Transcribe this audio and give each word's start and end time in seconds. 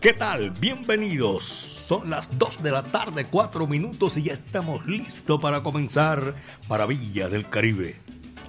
¿Qué 0.00 0.14
tal? 0.14 0.52
Bienvenidos. 0.52 1.44
Son 1.44 2.08
las 2.08 2.38
2 2.38 2.62
de 2.62 2.70
la 2.70 2.82
tarde, 2.82 3.26
4 3.26 3.66
minutos 3.66 4.16
y 4.16 4.22
ya 4.22 4.32
estamos 4.32 4.86
listos 4.86 5.38
para 5.38 5.62
comenzar 5.62 6.34
Maravillas 6.66 7.30
del 7.30 7.50
Caribe. 7.50 8.00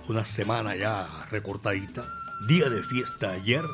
Una 0.07 0.23
semana 0.23 0.77
ya 0.77 1.05
recortadita, 1.29 2.05
día 2.47 2.69
de 2.69 2.81
fiesta 2.81 3.31
ayer 3.31 3.65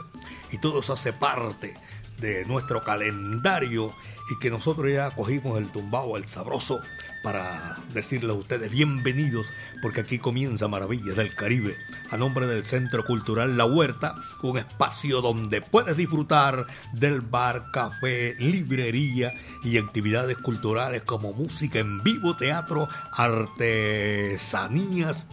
y 0.51 0.57
todo 0.57 0.79
eso 0.79 0.93
hace 0.93 1.13
parte 1.13 1.75
de 2.19 2.43
nuestro 2.45 2.83
calendario 2.83 3.93
y 4.31 4.39
que 4.39 4.49
nosotros 4.49 4.91
ya 4.91 5.11
cogimos 5.11 5.59
el 5.59 5.71
tumbao, 5.71 6.17
el 6.17 6.27
sabroso, 6.27 6.81
para 7.23 7.77
decirle 7.93 8.31
a 8.31 8.35
ustedes 8.35 8.69
bienvenidos, 8.69 9.51
porque 9.81 10.01
aquí 10.01 10.19
comienza 10.19 10.67
Maravillas 10.67 11.15
del 11.15 11.33
Caribe, 11.33 11.77
a 12.11 12.17
nombre 12.17 12.45
del 12.45 12.65
Centro 12.65 13.05
Cultural 13.05 13.57
La 13.57 13.65
Huerta, 13.65 14.15
un 14.41 14.57
espacio 14.57 15.21
donde 15.21 15.61
puedes 15.61 15.95
disfrutar 15.95 16.67
del 16.91 17.21
bar, 17.21 17.71
café, 17.71 18.35
librería 18.39 19.31
y 19.63 19.77
actividades 19.77 20.35
culturales 20.37 21.03
como 21.03 21.31
música 21.31 21.79
en 21.79 22.03
vivo, 22.03 22.35
teatro, 22.35 22.89
artesanías, 23.13 25.25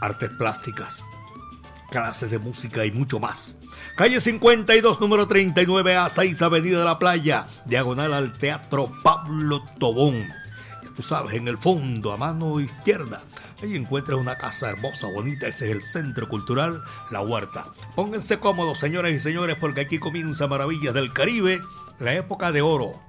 artes 0.00 0.30
plásticas, 0.30 1.02
clases 1.90 2.30
de 2.30 2.38
música 2.38 2.86
y 2.86 2.90
mucho 2.90 3.20
más. 3.20 3.54
Calle 3.96 4.18
52, 4.18 4.98
número 4.98 5.28
39 5.28 5.96
a 5.96 6.08
6, 6.08 6.40
Avenida 6.40 6.78
de 6.78 6.86
la 6.86 6.98
Playa, 6.98 7.46
diagonal 7.66 8.14
al 8.14 8.38
Teatro 8.38 8.90
Pablo 9.02 9.62
Tobón. 9.78 10.39
Sabes, 11.02 11.34
en 11.34 11.48
el 11.48 11.58
fondo, 11.58 12.12
a 12.12 12.16
mano 12.16 12.60
izquierda, 12.60 13.22
ahí 13.62 13.76
encuentras 13.76 14.18
una 14.18 14.36
casa 14.36 14.70
hermosa, 14.70 15.06
bonita. 15.08 15.46
Ese 15.46 15.66
es 15.68 15.76
el 15.76 15.84
Centro 15.84 16.28
Cultural 16.28 16.82
La 17.10 17.20
Huerta. 17.20 17.66
Pónganse 17.94 18.38
cómodos, 18.38 18.78
señoras 18.78 19.12
y 19.12 19.20
señores, 19.20 19.56
porque 19.60 19.82
aquí 19.82 19.98
comienza 19.98 20.46
Maravillas 20.46 20.94
del 20.94 21.12
Caribe, 21.12 21.60
la 21.98 22.14
época 22.14 22.52
de 22.52 22.62
oro 22.62 23.00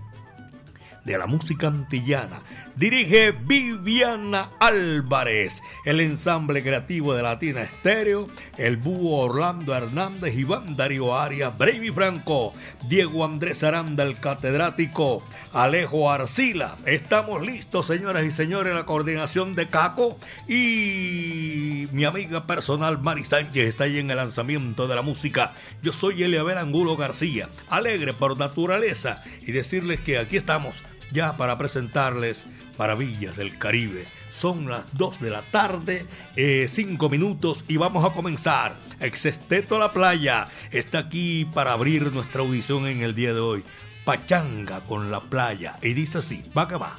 de 1.06 1.18
la 1.18 1.28
música 1.28 1.68
antillana. 1.68 2.42
Dirige 2.82 3.32
Viviana 3.32 4.54
Álvarez, 4.60 5.62
el 5.86 6.00
ensamble 6.00 6.64
creativo 6.64 7.14
de 7.14 7.22
Latina 7.22 7.62
Estéreo, 7.62 8.28
el 8.58 8.78
búho 8.78 9.20
Orlando 9.20 9.76
Hernández, 9.76 10.36
Iván 10.36 10.76
Darío 10.76 11.16
Arias, 11.16 11.56
Brady 11.56 11.92
Franco, 11.92 12.56
Diego 12.90 13.24
Andrés 13.24 13.62
Aranda, 13.62 14.04
el 14.04 14.20
catedrático, 14.20 15.24
Alejo 15.54 16.10
Arcila. 16.10 16.76
Estamos 16.88 17.44
listos, 17.44 17.86
señoras 17.86 18.26
y 18.26 18.32
señores, 18.32 18.74
la 18.74 18.88
coordinación 18.88 19.54
de 19.54 19.70
Caco 19.70 20.18
y 20.48 21.88
mi 21.92 22.06
amiga 22.06 22.48
personal 22.48 23.00
Mari 23.00 23.26
Sánchez 23.26 23.68
está 23.68 23.84
ahí 23.84 24.00
en 24.00 24.10
el 24.10 24.18
lanzamiento 24.18 24.88
de 24.88 24.96
la 24.96 25.04
música. 25.04 25.54
Yo 25.84 25.94
soy 25.94 26.24
Eliabel 26.24 26.58
Angulo 26.58 26.98
García, 26.98 27.48
alegre 27.70 28.14
por 28.14 28.40
naturaleza 28.40 29.24
y 29.42 29.52
decirles 29.52 30.00
que 30.00 30.18
aquí 30.18 30.36
estamos 30.36 30.84
ya 31.12 31.38
para 31.38 31.58
presentarles 31.58 32.46
Maravillas 32.82 33.38
del 33.38 33.60
Caribe. 33.60 34.08
Son 34.32 34.68
las 34.68 34.86
2 34.94 35.22
de 35.22 35.30
la 35.30 35.44
tarde, 35.44 36.08
5 36.36 37.06
eh, 37.06 37.10
minutos 37.12 37.64
y 37.68 37.78
vamos 37.78 38.04
a 38.04 38.12
comenzar. 38.12 38.76
Exesteto 39.00 39.78
la 39.78 39.94
playa 39.94 40.48
está 40.72 40.98
aquí 40.98 41.46
para 41.54 41.74
abrir 41.74 42.12
nuestra 42.12 42.42
audición 42.42 42.88
en 42.88 43.04
el 43.04 43.14
día 43.14 43.36
de 43.36 43.40
hoy. 43.40 43.64
Pachanga 44.04 44.80
con 44.80 45.12
la 45.12 45.20
playa. 45.20 45.78
Y 45.84 45.94
dice 45.94 46.18
así, 46.18 46.44
va 46.58 46.66
va. 46.66 46.98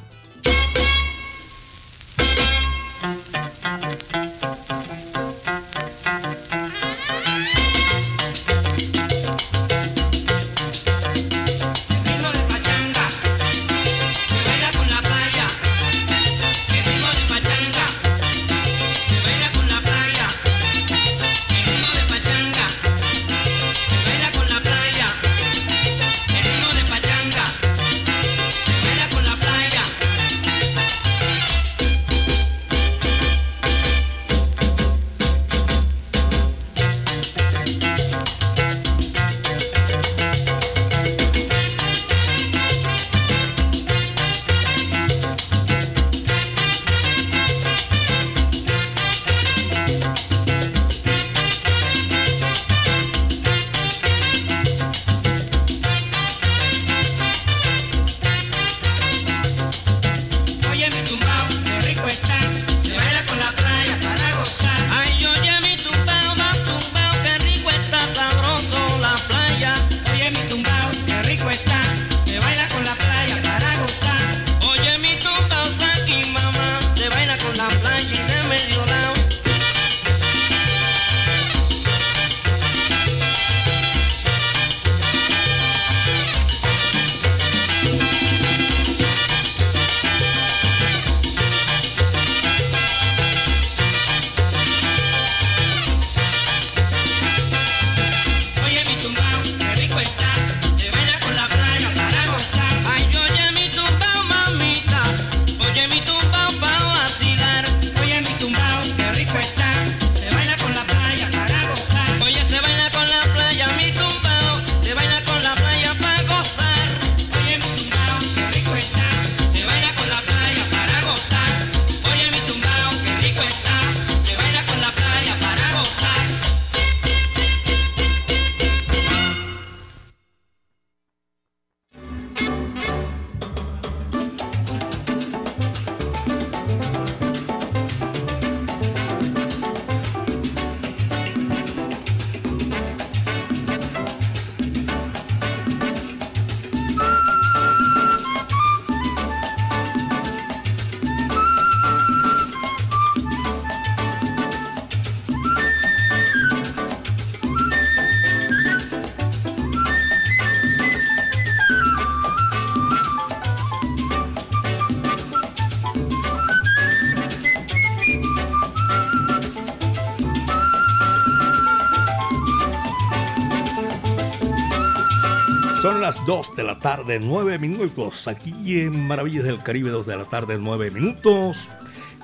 2 176.33 176.57
de 176.57 176.65
la 176.65 176.79
tarde, 176.79 177.21
9 177.21 177.59
minutos. 177.59 178.27
Aquí 178.27 178.81
en 178.81 179.07
Maravillas 179.07 179.45
del 179.45 179.63
Caribe, 179.63 179.91
2 179.91 180.07
de 180.07 180.17
la 180.17 180.25
tarde, 180.25 180.57
9 180.59 180.91
minutos. 180.91 181.69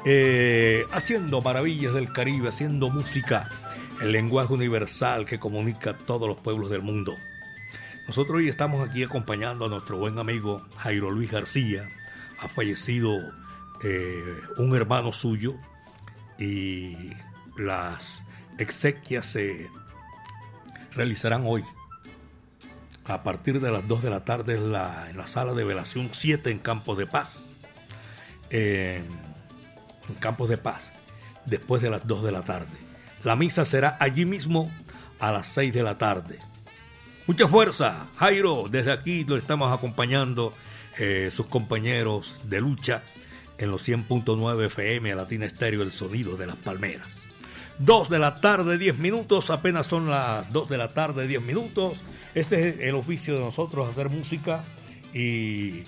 Eh, 0.06 0.86
haciendo 0.92 1.42
Maravillas 1.42 1.92
del 1.92 2.10
Caribe, 2.10 2.48
haciendo 2.48 2.88
música, 2.88 3.50
el 4.00 4.12
lenguaje 4.12 4.54
universal 4.54 5.26
que 5.26 5.38
comunica 5.38 5.90
a 5.90 5.98
todos 5.98 6.26
los 6.26 6.38
pueblos 6.38 6.70
del 6.70 6.80
mundo. 6.80 7.18
Nosotros 8.06 8.38
hoy 8.38 8.48
estamos 8.48 8.88
aquí 8.88 9.02
acompañando 9.02 9.66
a 9.66 9.68
nuestro 9.68 9.98
buen 9.98 10.18
amigo 10.18 10.62
Jairo 10.78 11.10
Luis 11.10 11.30
García. 11.30 11.86
Ha 12.40 12.48
fallecido 12.48 13.14
eh, 13.84 14.38
un 14.56 14.74
hermano 14.74 15.12
suyo 15.12 15.54
y 16.38 17.10
las 17.58 18.24
exequias 18.56 19.26
se 19.26 19.68
realizarán 20.94 21.42
hoy 21.44 21.62
a 23.08 23.22
partir 23.22 23.60
de 23.60 23.72
las 23.72 23.88
2 23.88 24.02
de 24.02 24.10
la 24.10 24.24
tarde 24.24 24.54
en 24.54 24.70
la, 24.70 25.08
en 25.10 25.16
la 25.16 25.26
sala 25.26 25.54
de 25.54 25.64
velación 25.64 26.10
7 26.12 26.50
en 26.50 26.58
Campos 26.58 26.98
de 26.98 27.06
Paz. 27.06 27.52
en 28.50 29.06
Campos 30.20 30.48
de 30.48 30.58
Paz, 30.58 30.92
después 31.46 31.82
de 31.82 31.90
las 31.90 32.06
2 32.06 32.24
de 32.24 32.32
la 32.32 32.42
tarde. 32.42 32.76
La 33.24 33.34
misa 33.34 33.64
será 33.64 33.96
allí 33.98 34.24
mismo 34.24 34.70
a 35.18 35.32
las 35.32 35.48
6 35.48 35.72
de 35.72 35.82
la 35.82 35.98
tarde. 35.98 36.38
Mucha 37.26 37.48
fuerza, 37.48 38.08
Jairo. 38.16 38.68
Desde 38.70 38.92
aquí 38.92 39.24
lo 39.24 39.36
estamos 39.36 39.72
acompañando 39.72 40.54
eh, 40.98 41.30
sus 41.30 41.46
compañeros 41.46 42.34
de 42.44 42.60
lucha 42.60 43.02
en 43.58 43.70
los 43.70 43.86
100.9 43.86 44.66
FM 44.66 45.14
Latina 45.14 45.46
Estéreo, 45.46 45.82
el 45.82 45.92
sonido 45.92 46.36
de 46.36 46.46
las 46.46 46.56
palmeras. 46.56 47.17
2 47.78 48.08
de 48.08 48.18
la 48.18 48.40
tarde, 48.40 48.78
10 48.78 48.98
minutos, 48.98 49.50
apenas 49.50 49.86
son 49.86 50.10
las 50.10 50.52
2 50.52 50.68
de 50.68 50.78
la 50.78 50.94
tarde, 50.94 51.26
10 51.26 51.42
minutos. 51.42 52.02
Este 52.34 52.68
es 52.68 52.76
el 52.80 52.94
oficio 52.94 53.34
de 53.34 53.40
nosotros, 53.40 53.88
hacer 53.88 54.08
música 54.08 54.64
y 55.14 55.84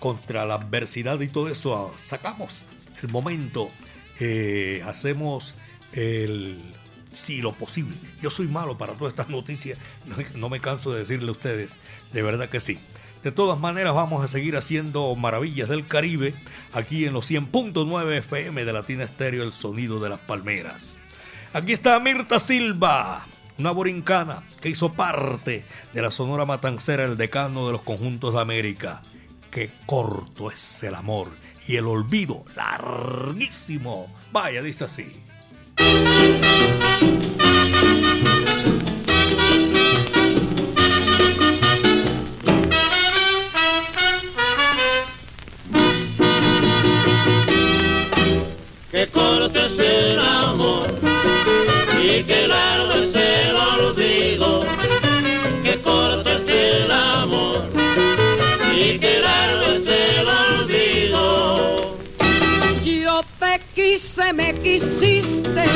contra 0.00 0.46
la 0.46 0.54
adversidad 0.54 1.20
y 1.20 1.28
todo 1.28 1.48
eso 1.48 1.92
sacamos 1.96 2.62
el 3.02 3.08
momento, 3.10 3.70
eh, 4.20 4.82
hacemos 4.86 5.54
el 5.92 6.58
sí, 7.12 7.40
lo 7.40 7.52
posible. 7.52 7.96
Yo 8.20 8.30
soy 8.30 8.48
malo 8.48 8.76
para 8.76 8.94
todas 8.94 9.12
estas 9.12 9.28
noticias, 9.28 9.78
no, 10.34 10.48
me 10.48 10.60
canso 10.60 10.92
de 10.92 11.00
decirle 11.00 11.28
a 11.28 11.32
ustedes, 11.32 11.76
de 12.12 12.22
verdad 12.22 12.48
que 12.48 12.60
sí. 12.60 12.78
De 13.22 13.32
todas 13.32 13.58
maneras, 13.58 13.94
vamos 13.94 14.22
a 14.22 14.28
seguir 14.28 14.56
haciendo 14.56 15.14
maravillas 15.16 15.68
del 15.68 15.88
Caribe 15.88 16.34
aquí 16.72 17.04
en 17.04 17.12
los 17.12 17.28
100.9 17.28 18.18
FM 18.18 18.64
de 18.64 18.72
Latina 18.72 19.04
Estéreo, 19.04 19.42
el 19.42 19.52
sonido 19.52 19.98
de 19.98 20.08
las 20.08 20.20
palmeras. 20.20 20.97
Aquí 21.52 21.72
está 21.72 21.98
Mirta 21.98 22.38
Silva, 22.38 23.26
una 23.58 23.70
borincana 23.70 24.42
que 24.60 24.68
hizo 24.68 24.92
parte 24.92 25.64
de 25.94 26.02
la 26.02 26.10
Sonora 26.10 26.44
Matancera, 26.44 27.04
el 27.04 27.16
decano 27.16 27.66
de 27.66 27.72
los 27.72 27.82
conjuntos 27.82 28.34
de 28.34 28.40
América. 28.40 29.02
Qué 29.50 29.70
corto 29.86 30.50
es 30.50 30.82
el 30.82 30.94
amor 30.94 31.30
y 31.66 31.76
el 31.76 31.86
olvido 31.86 32.44
larguísimo. 32.54 34.14
Vaya, 34.30 34.62
dice 34.62 34.84
así. 34.84 35.24
Me 64.52 64.54
quisiste, 64.62 65.66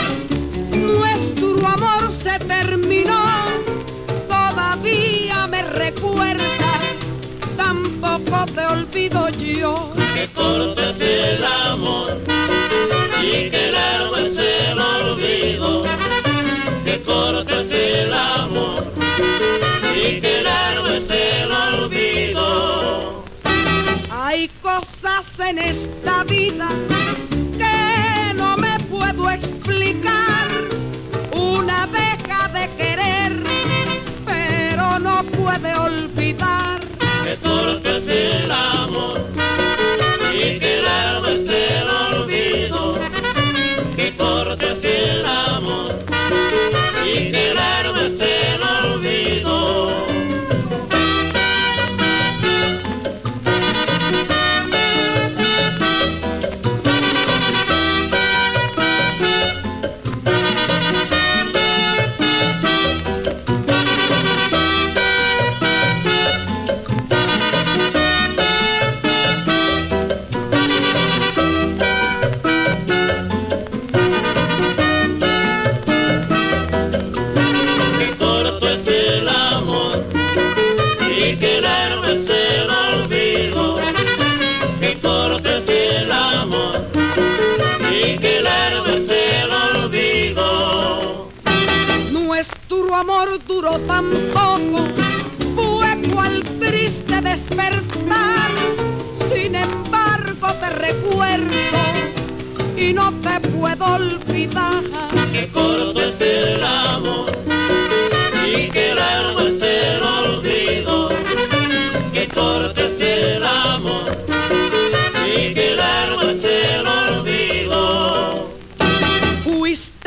nuestro 0.70 1.66
amor 1.66 2.10
se 2.10 2.38
terminó. 2.38 3.22
Todavía 4.26 5.46
me 5.46 5.62
recuerdas, 5.62 6.82
tampoco 7.56 8.46
te 8.54 8.64
olvido 8.64 9.28
yo. 9.30 9.92
Que 10.14 10.26
corto 10.32 10.80
es 10.80 11.00
el 11.00 11.44
amor 11.44 12.18
y 13.22 13.50
que 13.50 13.72
largo 13.72 14.16
es 14.16 14.38
el 14.38 14.78
olvido. 14.78 15.84
Que 16.84 17.02
corto 17.02 17.60
es 17.60 17.72
el 17.72 18.12
amor 18.12 18.84
y 19.94 20.20
que 20.20 20.42
largo 20.42 20.88
es 20.88 21.10
el 21.10 21.52
olvido. 21.52 23.24
Hay 24.10 24.48
cosas 24.62 25.38
en 25.40 25.58
esta 25.58 26.24
vida 26.24 26.68
puede 35.58 35.74
olvidar. 35.76 36.80
Que 37.24 37.36
corto 37.36 37.88
es 37.88 38.08
el 38.08 38.50
amor 38.50 39.21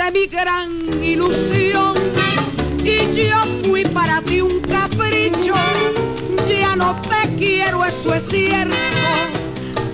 Fuiste 0.06 0.20
mi 0.20 0.28
gran 0.28 1.04
ilusión 1.04 1.96
y 2.84 3.28
yo 3.28 3.38
fui 3.64 3.86
para 3.86 4.22
ti 4.22 4.40
un 4.42 4.60
capricho. 4.62 5.56
Ya 6.48 6.76
no 6.76 7.02
te 7.02 7.36
quiero, 7.38 7.84
eso 7.86 8.14
es 8.14 8.24
cierto, 8.30 8.76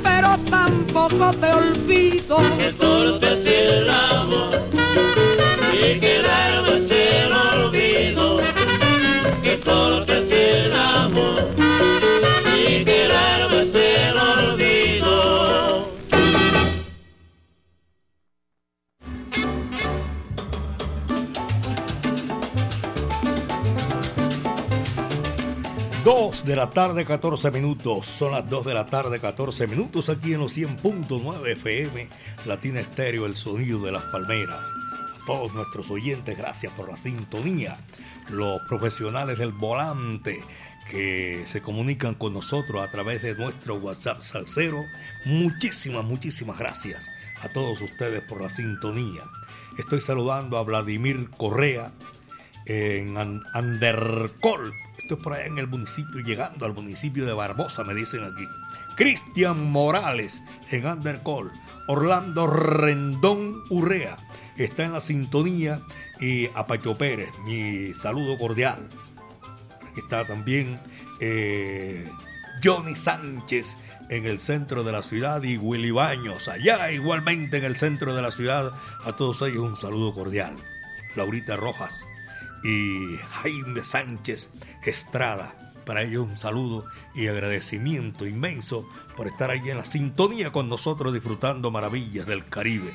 pero 0.03 0.37
tampoco 0.49 1.33
te 1.39 1.53
olvido. 1.53 2.37
Que 2.57 2.73
corto 2.77 3.25
es 3.25 3.45
el 3.45 3.89
amor 3.89 4.61
y 5.73 5.99
que 5.99 6.21
largo 6.23 6.73
es 6.73 6.91
el 6.91 7.31
olvido. 7.31 8.41
Que 9.41 9.59
corto 9.61 10.13
es 10.13 10.31
el 10.31 10.73
amor 10.73 11.47
y 12.57 12.83
que 12.83 13.07
de 26.31 26.55
la 26.55 26.69
tarde, 26.69 27.05
14 27.05 27.51
minutos. 27.51 28.07
Son 28.07 28.31
las 28.31 28.49
2 28.49 28.65
de 28.65 28.73
la 28.73 28.85
tarde, 28.85 29.19
14 29.19 29.67
minutos 29.67 30.09
aquí 30.09 30.33
en 30.33 30.39
los 30.39 30.57
100.9 30.57 31.45
FM 31.51 32.07
Latina 32.45 32.79
Estéreo, 32.79 33.25
el 33.25 33.35
sonido 33.35 33.83
de 33.83 33.91
las 33.91 34.03
palmeras. 34.03 34.71
A 35.21 35.25
todos 35.25 35.53
nuestros 35.53 35.91
oyentes, 35.91 36.37
gracias 36.37 36.71
por 36.73 36.89
la 36.89 36.95
sintonía. 36.95 37.77
Los 38.29 38.61
profesionales 38.69 39.37
del 39.39 39.51
volante 39.51 40.41
que 40.89 41.43
se 41.45 41.61
comunican 41.61 42.15
con 42.15 42.33
nosotros 42.33 42.81
a 42.81 42.89
través 42.89 43.21
de 43.21 43.35
nuestro 43.35 43.75
WhatsApp 43.75 44.21
salsero, 44.21 44.85
muchísimas, 45.25 46.05
muchísimas 46.05 46.57
gracias 46.57 47.09
a 47.41 47.49
todos 47.49 47.81
ustedes 47.81 48.23
por 48.23 48.41
la 48.41 48.49
sintonía. 48.49 49.23
Estoy 49.77 49.99
saludando 49.99 50.57
a 50.57 50.63
Vladimir 50.63 51.29
Correa 51.37 51.91
en 52.65 53.17
Andercol 53.53 54.73
esto 55.01 55.15
es 55.15 55.21
por 55.21 55.33
allá 55.33 55.45
en 55.45 55.57
el 55.57 55.67
municipio, 55.67 56.21
llegando 56.21 56.65
al 56.65 56.73
municipio 56.73 57.25
de 57.25 57.33
Barbosa, 57.33 57.83
me 57.83 57.95
dicen 57.95 58.23
aquí. 58.23 58.47
Cristian 58.95 59.71
Morales 59.71 60.41
en 60.69 60.85
Andercol. 60.85 61.51
Orlando 61.87 62.45
Rendón 62.47 63.63
Urrea 63.69 64.17
está 64.57 64.85
en 64.85 64.93
la 64.93 65.01
sintonía 65.01 65.81
y 66.19 66.47
a 66.53 66.67
Pacho 66.67 66.97
Pérez, 66.97 67.31
mi 67.45 67.93
saludo 67.93 68.37
cordial. 68.37 68.87
Está 69.97 70.25
también 70.25 70.79
eh, 71.19 72.07
Johnny 72.63 72.95
Sánchez 72.95 73.77
en 74.09 74.25
el 74.25 74.39
centro 74.39 74.83
de 74.83 74.91
la 74.91 75.01
ciudad 75.01 75.41
y 75.41 75.57
Willy 75.57 75.91
Baños 75.91 76.47
allá 76.47 76.91
igualmente 76.91 77.57
en 77.57 77.63
el 77.63 77.77
centro 77.77 78.13
de 78.13 78.21
la 78.21 78.31
ciudad. 78.31 78.71
A 79.03 79.13
todos 79.13 79.41
ellos 79.41 79.63
un 79.63 79.75
saludo 79.75 80.13
cordial. 80.13 80.55
Laurita 81.15 81.57
Rojas 81.57 82.05
y 82.63 83.17
Jaime 83.41 83.83
Sánchez 83.83 84.49
Estrada. 84.83 85.55
Para 85.85 86.03
ellos 86.03 86.27
un 86.27 86.37
saludo 86.37 86.85
y 87.15 87.27
agradecimiento 87.27 88.25
inmenso 88.25 88.87
por 89.15 89.27
estar 89.27 89.49
ahí 89.49 89.69
en 89.69 89.77
la 89.77 89.85
sintonía 89.85 90.51
con 90.51 90.69
nosotros 90.69 91.13
disfrutando 91.13 91.71
maravillas 91.71 92.25
del 92.25 92.45
Caribe. 92.47 92.93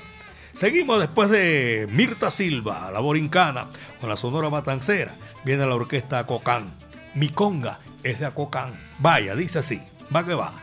Seguimos 0.52 1.00
después 1.00 1.28
de 1.28 1.86
Mirta 1.90 2.30
Silva, 2.30 2.90
la 2.90 3.00
borincana, 3.00 3.66
con 4.00 4.08
la 4.08 4.16
Sonora 4.16 4.48
Matancera. 4.48 5.14
Viene 5.44 5.66
la 5.66 5.74
orquesta 5.74 6.18
Acocán. 6.18 6.72
Mi 7.14 7.28
conga 7.28 7.80
es 8.02 8.20
de 8.20 8.26
Acocán. 8.26 8.72
Vaya, 8.98 9.34
dice 9.34 9.58
así. 9.58 9.82
Va 10.14 10.24
que 10.24 10.34
va. 10.34 10.54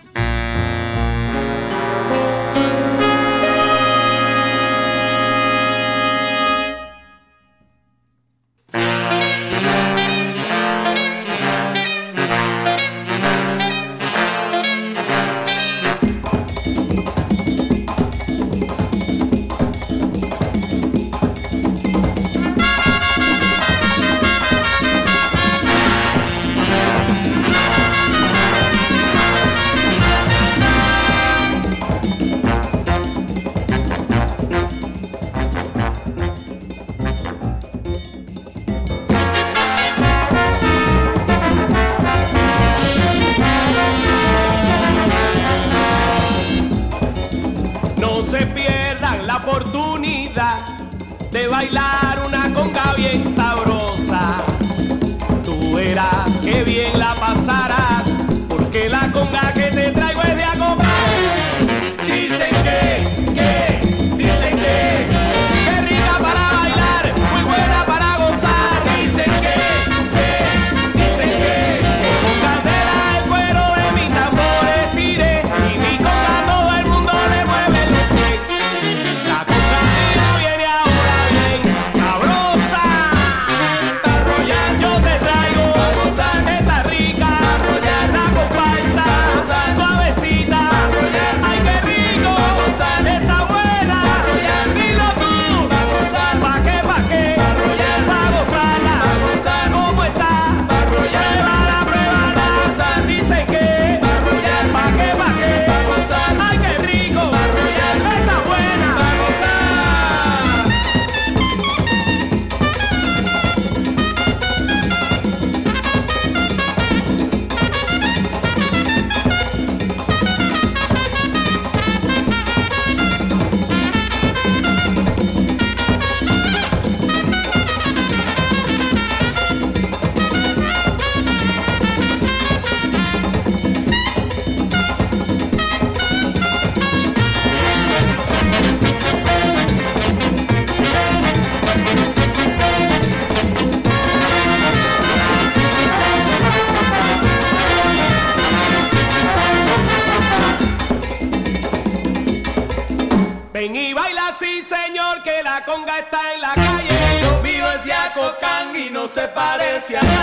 se 159.13 159.27
parece 159.27 159.96
a 159.96 160.23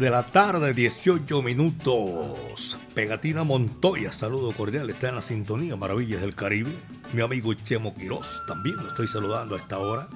de 0.00 0.10
la 0.10 0.22
tarde, 0.22 0.72
18 0.72 1.42
minutos. 1.42 2.78
Pegatina 2.94 3.44
Montoya, 3.44 4.14
saludo 4.14 4.52
cordial, 4.52 4.88
está 4.88 5.10
en 5.10 5.16
la 5.16 5.22
sintonía 5.22 5.76
Maravillas 5.76 6.22
del 6.22 6.34
Caribe. 6.34 6.70
Mi 7.12 7.20
amigo 7.20 7.52
Chemo 7.52 7.94
Quirós, 7.94 8.42
también 8.48 8.76
lo 8.76 8.88
estoy 8.88 9.06
saludando 9.06 9.54
a 9.54 9.58
esta 9.58 9.78
hora. 9.78 10.08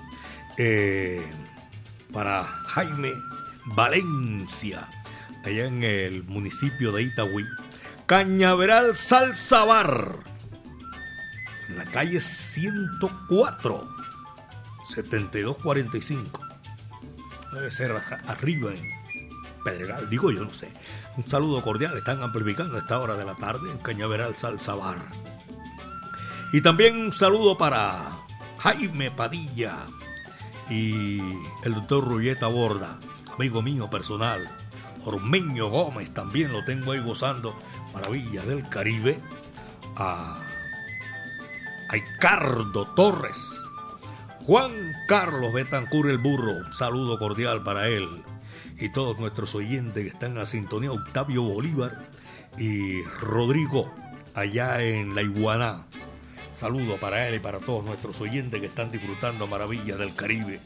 Eh, 0.57 1.23
para 2.15 2.45
Jaime 2.45 3.13
Valencia, 3.77 4.89
allá 5.45 5.67
en 5.67 5.85
el 5.85 6.25
municipio 6.25 6.91
de 6.91 7.03
Itagüí. 7.03 7.45
Cañaveral 8.07 8.97
Salsa 8.97 9.65
Bar. 9.65 10.25
En 11.69 11.77
la 11.77 11.85
calle 11.85 12.23
104, 12.23 13.89
7245. 14.89 16.41
Debe 17.53 17.71
ser 17.71 17.95
arriba 18.27 18.73
en 18.73 19.04
Pedregal, 19.65 20.09
digo 20.09 20.31
yo, 20.31 20.45
no 20.45 20.55
sé. 20.55 20.71
Un 21.17 21.27
saludo 21.27 21.63
cordial, 21.63 21.97
están 21.97 22.23
amplificando 22.23 22.79
esta 22.79 23.01
hora 23.01 23.17
de 23.17 23.25
la 23.25 23.35
tarde 23.35 23.71
en 23.71 23.79
Cañaveral 23.79 24.37
Salsa 24.37 24.75
Bar. 24.75 24.99
Y 26.53 26.61
también 26.61 26.97
un 26.97 27.13
saludo 27.13 27.59
para 27.59 28.19
Jaime 28.59 29.11
Padilla 29.11 29.87
y 30.71 31.19
el 31.65 31.75
doctor 31.75 32.07
Rulleta 32.07 32.47
Borda, 32.47 33.01
amigo 33.35 33.63
mío 33.63 33.91
personal. 33.91 34.49
Ormeño 35.05 35.69
Gómez 35.69 36.13
también 36.15 36.53
lo 36.53 36.65
tengo 36.65 36.93
ahí 36.93 37.01
gozando 37.01 37.59
maravillas 37.93 38.47
del 38.47 38.69
Caribe. 38.69 39.21
A 39.97 40.41
Ricardo 41.91 42.87
Torres. 42.95 43.39
Juan 44.47 44.73
Carlos 45.09 45.53
Betancur 45.53 46.11
el 46.11 46.19
Burro, 46.19 46.53
un 46.67 46.75
saludo 46.75 47.19
cordial 47.19 47.63
para 47.63 47.89
él 47.89 48.25
y 48.79 48.89
todos 48.91 49.19
nuestros 49.19 49.55
oyentes 49.55 50.03
que 50.03 50.09
están 50.09 50.33
en 50.33 50.39
la 50.39 50.47
sintonía, 50.47 50.93
Octavio 50.93 51.43
Bolívar 51.43 52.09
y 52.59 53.03
Rodrigo, 53.21 53.93
allá 54.35 54.83
en 54.83 55.15
La 55.15 55.23
Iguaná. 55.23 55.87
Saludo 56.53 56.97
para 56.99 57.27
él 57.27 57.35
y 57.35 57.39
para 57.41 57.59
todos 57.59 57.85
nuestros 57.85 58.21
oyentes 58.21 58.61
que 58.61 58.67
están 58.67 58.93
disfrutando 58.93 59.49
maravillas 59.49 59.99
del 59.99 60.15
Caribe. 60.15 60.61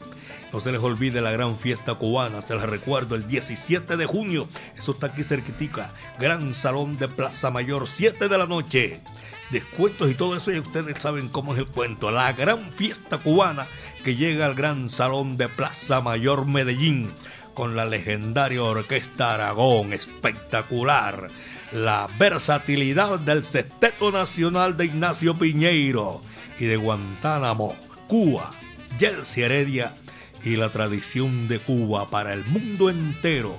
No 0.53 0.59
se 0.59 0.71
les 0.71 0.81
olvide 0.81 1.21
la 1.21 1.31
gran 1.31 1.57
fiesta 1.57 1.95
cubana, 1.95 2.43
se 2.43 2.53
les 2.55 2.63
recuerdo 2.63 3.15
el 3.15 3.27
17 3.27 3.97
de 3.97 4.05
junio. 4.05 4.47
Eso 4.77 4.91
está 4.91 5.07
aquí 5.07 5.23
cerquitica. 5.23 5.93
Gran 6.19 6.53
Salón 6.53 6.97
de 6.99 7.07
Plaza 7.07 7.49
Mayor, 7.49 7.87
7 7.87 8.27
de 8.27 8.37
la 8.37 8.45
noche. 8.45 9.01
Descuentos 9.49 10.11
y 10.11 10.13
todo 10.13 10.35
eso, 10.35 10.51
y 10.51 10.59
ustedes 10.59 11.01
saben 11.01 11.27
cómo 11.27 11.53
es 11.53 11.59
el 11.59 11.65
cuento. 11.65 12.11
La 12.11 12.33
gran 12.33 12.71
fiesta 12.73 13.17
cubana 13.17 13.67
que 14.03 14.15
llega 14.15 14.45
al 14.45 14.53
Gran 14.53 14.91
Salón 14.91 15.37
de 15.37 15.49
Plaza 15.49 16.01
Mayor 16.01 16.45
Medellín 16.45 17.11
con 17.59 17.75
la 17.75 17.83
legendaria 17.83 18.63
Orquesta 18.63 19.33
Aragón, 19.33 19.91
espectacular. 19.91 21.27
La 21.73 22.07
versatilidad 22.17 23.19
del 23.19 23.43
Sexteto 23.43 24.13
Nacional 24.13 24.77
de 24.77 24.85
Ignacio 24.85 25.37
Piñeiro 25.37 26.21
y 26.57 26.67
de 26.67 26.77
Guantánamo, 26.77 27.75
Cuba, 28.07 28.51
Yelsi 28.97 29.41
Heredia 29.41 29.93
y 30.41 30.55
la 30.55 30.69
tradición 30.69 31.49
de 31.49 31.59
Cuba 31.59 32.09
para 32.09 32.31
el 32.31 32.45
mundo 32.45 32.89
entero. 32.89 33.57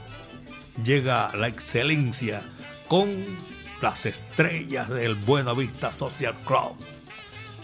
Llega 0.82 1.36
la 1.36 1.48
excelencia 1.48 2.40
con 2.88 3.10
las 3.82 4.06
estrellas 4.06 4.88
del 4.88 5.14
Buena 5.14 5.52
Vista 5.52 5.92
Social 5.92 6.36
Club. 6.46 6.74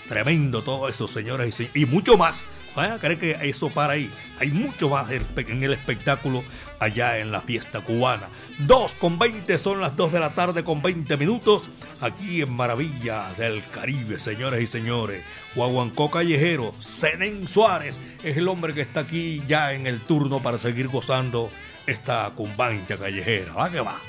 Tremendo 0.07 0.61
todo 0.61 0.91
eso, 0.91 1.09
señoras 1.09 1.49
y 1.49 1.53
señores. 1.53 1.77
Y 1.83 1.87
mucho 1.87 2.19
más 2.19 2.45
Vayan 2.77 2.93
a 2.93 2.99
creer 2.99 3.19
que 3.19 3.49
eso 3.49 3.71
para 3.71 3.95
ahí. 3.95 4.13
Hay 4.39 4.51
mucho 4.51 4.91
más 4.91 5.11
en 5.11 5.63
el 5.63 5.73
espectáculo 5.73 6.45
allá 6.79 7.19
en 7.19 7.33
la 7.33 7.41
fiesta 7.41 7.81
cubana. 7.81 8.29
2 8.59 8.95
con 8.97 9.19
20 9.19 9.57
son 9.57 9.81
las 9.81 9.97
2 9.97 10.13
de 10.13 10.21
la 10.21 10.35
tarde 10.35 10.63
con 10.63 10.83
20 10.83 11.17
minutos. 11.17 11.71
Aquí 12.03 12.43
en 12.43 12.53
Maravillas 12.53 13.39
del 13.39 13.65
Caribe, 13.71 14.19
señores 14.19 14.63
y 14.63 14.67
señores. 14.67 15.25
Guaguancó 15.55 16.11
Callejero, 16.11 16.75
Zenén 16.81 17.49
Suárez 17.49 17.99
es 18.23 18.37
el 18.37 18.47
hombre 18.49 18.75
que 18.75 18.83
está 18.83 19.01
aquí 19.01 19.43
ya 19.49 19.73
en 19.73 19.87
el 19.87 20.03
turno 20.03 20.43
para 20.43 20.59
seguir 20.59 20.89
gozando 20.89 21.51
esta 21.87 22.31
cumbancha 22.35 22.99
callejera. 22.99 23.55
Va 23.55 23.71
que 23.71 23.81
va. 23.81 24.01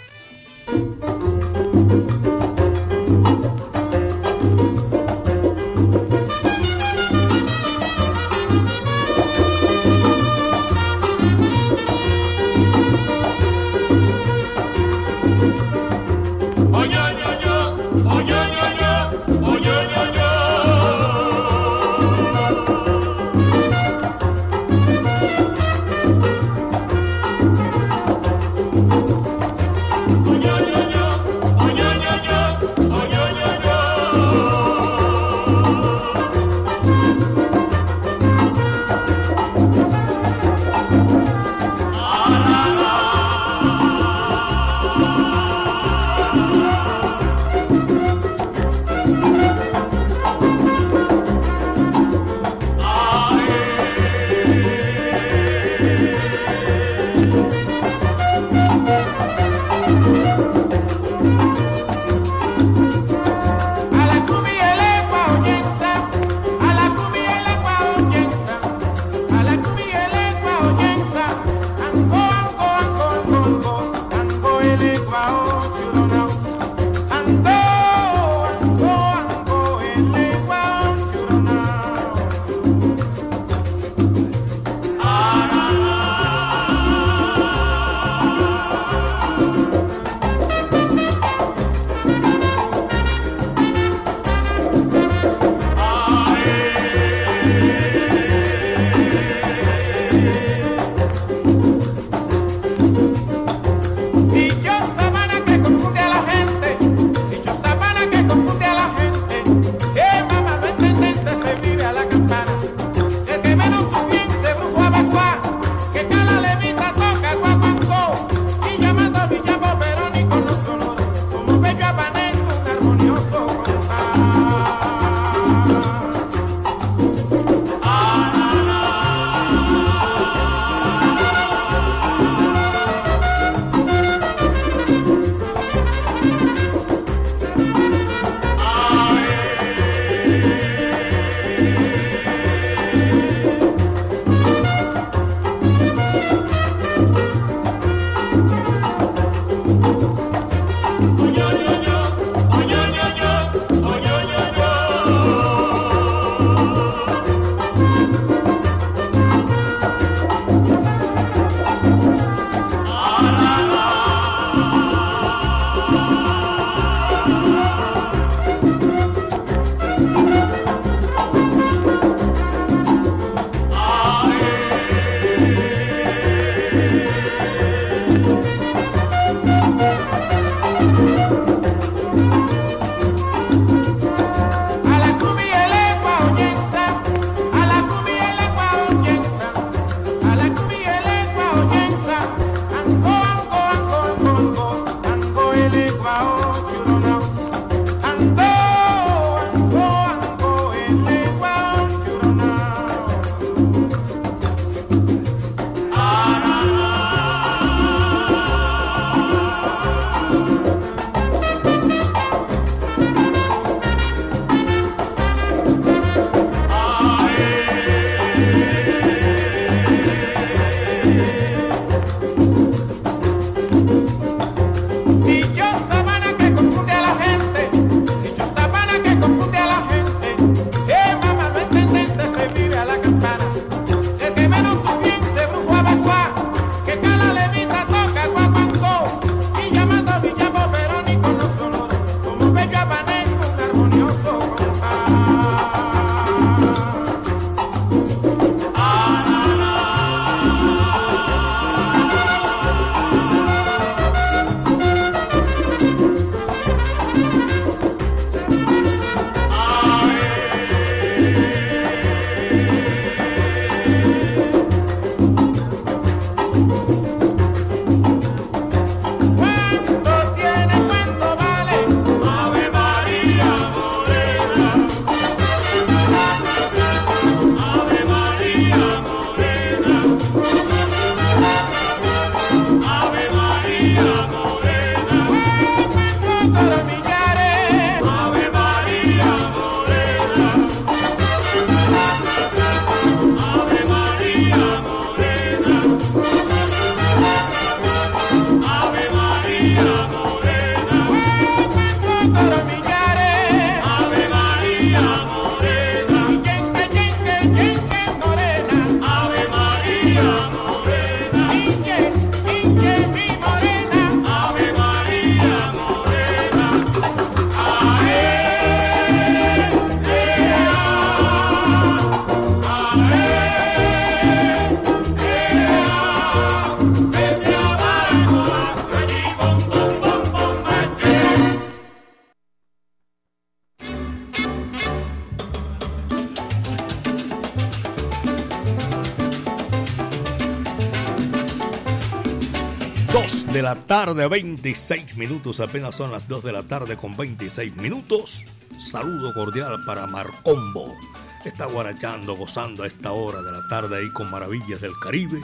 La 343.68 343.76
tarde, 343.86 344.26
26 344.30 345.18
minutos, 345.18 345.60
apenas 345.60 345.94
son 345.94 346.10
las 346.10 346.26
2 346.30 346.42
de 346.42 346.54
la 346.54 346.64
tarde 346.64 346.96
con 346.96 347.18
26 347.18 347.76
minutos. 347.76 348.46
Saludo 348.80 349.34
cordial 349.34 349.84
para 349.86 350.08
Marcombo. 350.08 350.96
Está 351.44 351.66
guarachando, 351.66 352.38
gozando 352.38 352.84
a 352.84 352.88
esta 352.88 353.12
hora 353.12 353.42
de 353.42 353.52
la 353.52 353.68
tarde 353.68 353.98
ahí 353.98 354.10
con 354.14 354.32
Maravillas 354.32 354.80
del 354.80 354.98
Caribe. 355.04 355.42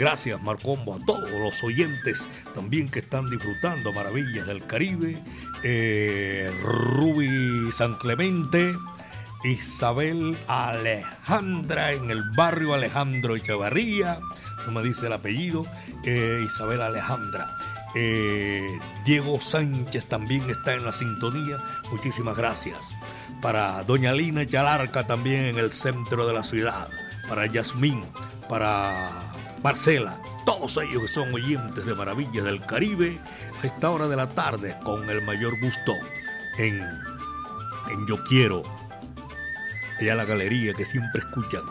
Gracias 0.00 0.42
Marcombo 0.42 0.96
a 0.96 1.04
todos 1.06 1.30
los 1.30 1.62
oyentes 1.62 2.26
también 2.56 2.88
que 2.88 2.98
están 2.98 3.30
disfrutando 3.30 3.92
Maravillas 3.92 4.48
del 4.48 4.66
Caribe. 4.66 5.16
Eh, 5.62 6.52
Ruby 6.64 7.70
San 7.70 7.94
Clemente, 7.98 8.74
Isabel 9.44 10.36
Alejandra 10.48 11.92
en 11.92 12.10
el 12.10 12.24
barrio 12.36 12.74
Alejandro 12.74 13.36
Echevarría, 13.36 14.18
no 14.66 14.72
me 14.72 14.82
dice 14.82 15.06
el 15.06 15.12
apellido, 15.12 15.64
eh, 16.04 16.42
Isabel 16.44 16.82
Alejandra. 16.82 17.56
Eh, 17.94 18.78
Diego 19.04 19.40
Sánchez 19.40 20.06
también 20.06 20.48
está 20.50 20.74
en 20.74 20.84
la 20.84 20.92
sintonía, 20.92 21.58
muchísimas 21.90 22.36
gracias. 22.36 22.90
Para 23.40 23.82
Doña 23.84 24.12
Lina 24.12 24.42
Yalarca 24.42 25.06
también 25.06 25.42
en 25.44 25.58
el 25.58 25.72
centro 25.72 26.26
de 26.26 26.34
la 26.34 26.44
ciudad, 26.44 26.88
para 27.28 27.46
Yasmín, 27.46 28.04
para 28.48 29.10
Marcela, 29.62 30.20
todos 30.44 30.76
ellos 30.76 31.02
que 31.02 31.08
son 31.08 31.32
oyentes 31.32 31.86
de 31.86 31.94
Maravillas 31.94 32.44
del 32.44 32.60
Caribe, 32.60 33.18
a 33.62 33.66
esta 33.66 33.90
hora 33.90 34.08
de 34.08 34.16
la 34.16 34.28
tarde, 34.28 34.76
con 34.84 35.08
el 35.08 35.22
mayor 35.22 35.58
gusto 35.60 35.92
en, 36.58 36.80
en 36.80 38.06
Yo 38.06 38.22
Quiero 38.24 38.62
allá 40.00 40.14
la 40.14 40.24
galería 40.24 40.74
que 40.74 40.84
siempre 40.84 41.20
escuchan 41.20 41.62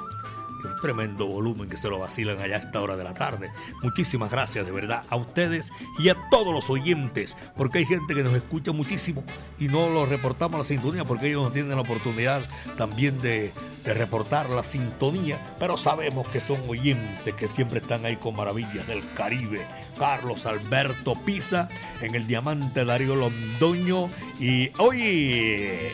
un 0.65 0.79
tremendo 0.81 1.27
volumen 1.27 1.69
que 1.69 1.77
se 1.77 1.89
lo 1.89 1.99
vacilan 1.99 2.39
allá 2.39 2.55
a 2.55 2.59
esta 2.59 2.81
hora 2.81 2.95
de 2.95 3.03
la 3.03 3.13
tarde. 3.13 3.51
Muchísimas 3.83 4.31
gracias 4.31 4.65
de 4.65 4.71
verdad 4.71 5.03
a 5.09 5.15
ustedes 5.15 5.71
y 5.99 6.09
a 6.09 6.17
todos 6.29 6.53
los 6.53 6.69
oyentes, 6.69 7.37
porque 7.55 7.79
hay 7.79 7.85
gente 7.85 8.15
que 8.15 8.23
nos 8.23 8.33
escucha 8.33 8.71
muchísimo 8.71 9.23
y 9.59 9.67
no 9.67 9.89
lo 9.89 10.05
reportamos 10.05 10.55
a 10.55 10.57
la 10.59 10.63
sintonía 10.63 11.05
porque 11.05 11.27
ellos 11.27 11.43
no 11.43 11.51
tienen 11.51 11.75
la 11.75 11.81
oportunidad 11.81 12.47
también 12.77 13.19
de, 13.21 13.53
reportar 13.85 14.49
la 14.49 14.63
sintonía, 14.63 15.39
pero 15.59 15.77
sabemos 15.77 16.27
que 16.27 16.41
son 16.41 16.59
oyentes 16.67 17.33
que 17.35 17.47
siempre 17.47 17.79
están 17.79 18.03
ahí 18.03 18.17
con 18.17 18.35
maravillas 18.35 18.85
del 18.85 19.01
Caribe. 19.13 19.65
Carlos 19.97 20.45
Alberto 20.45 21.15
Pisa 21.25 21.69
en 22.01 22.13
el 22.13 22.27
Diamante 22.27 22.83
Darío 22.83 23.15
Londoño 23.15 24.09
y 24.41 24.71
hoy 24.77 25.89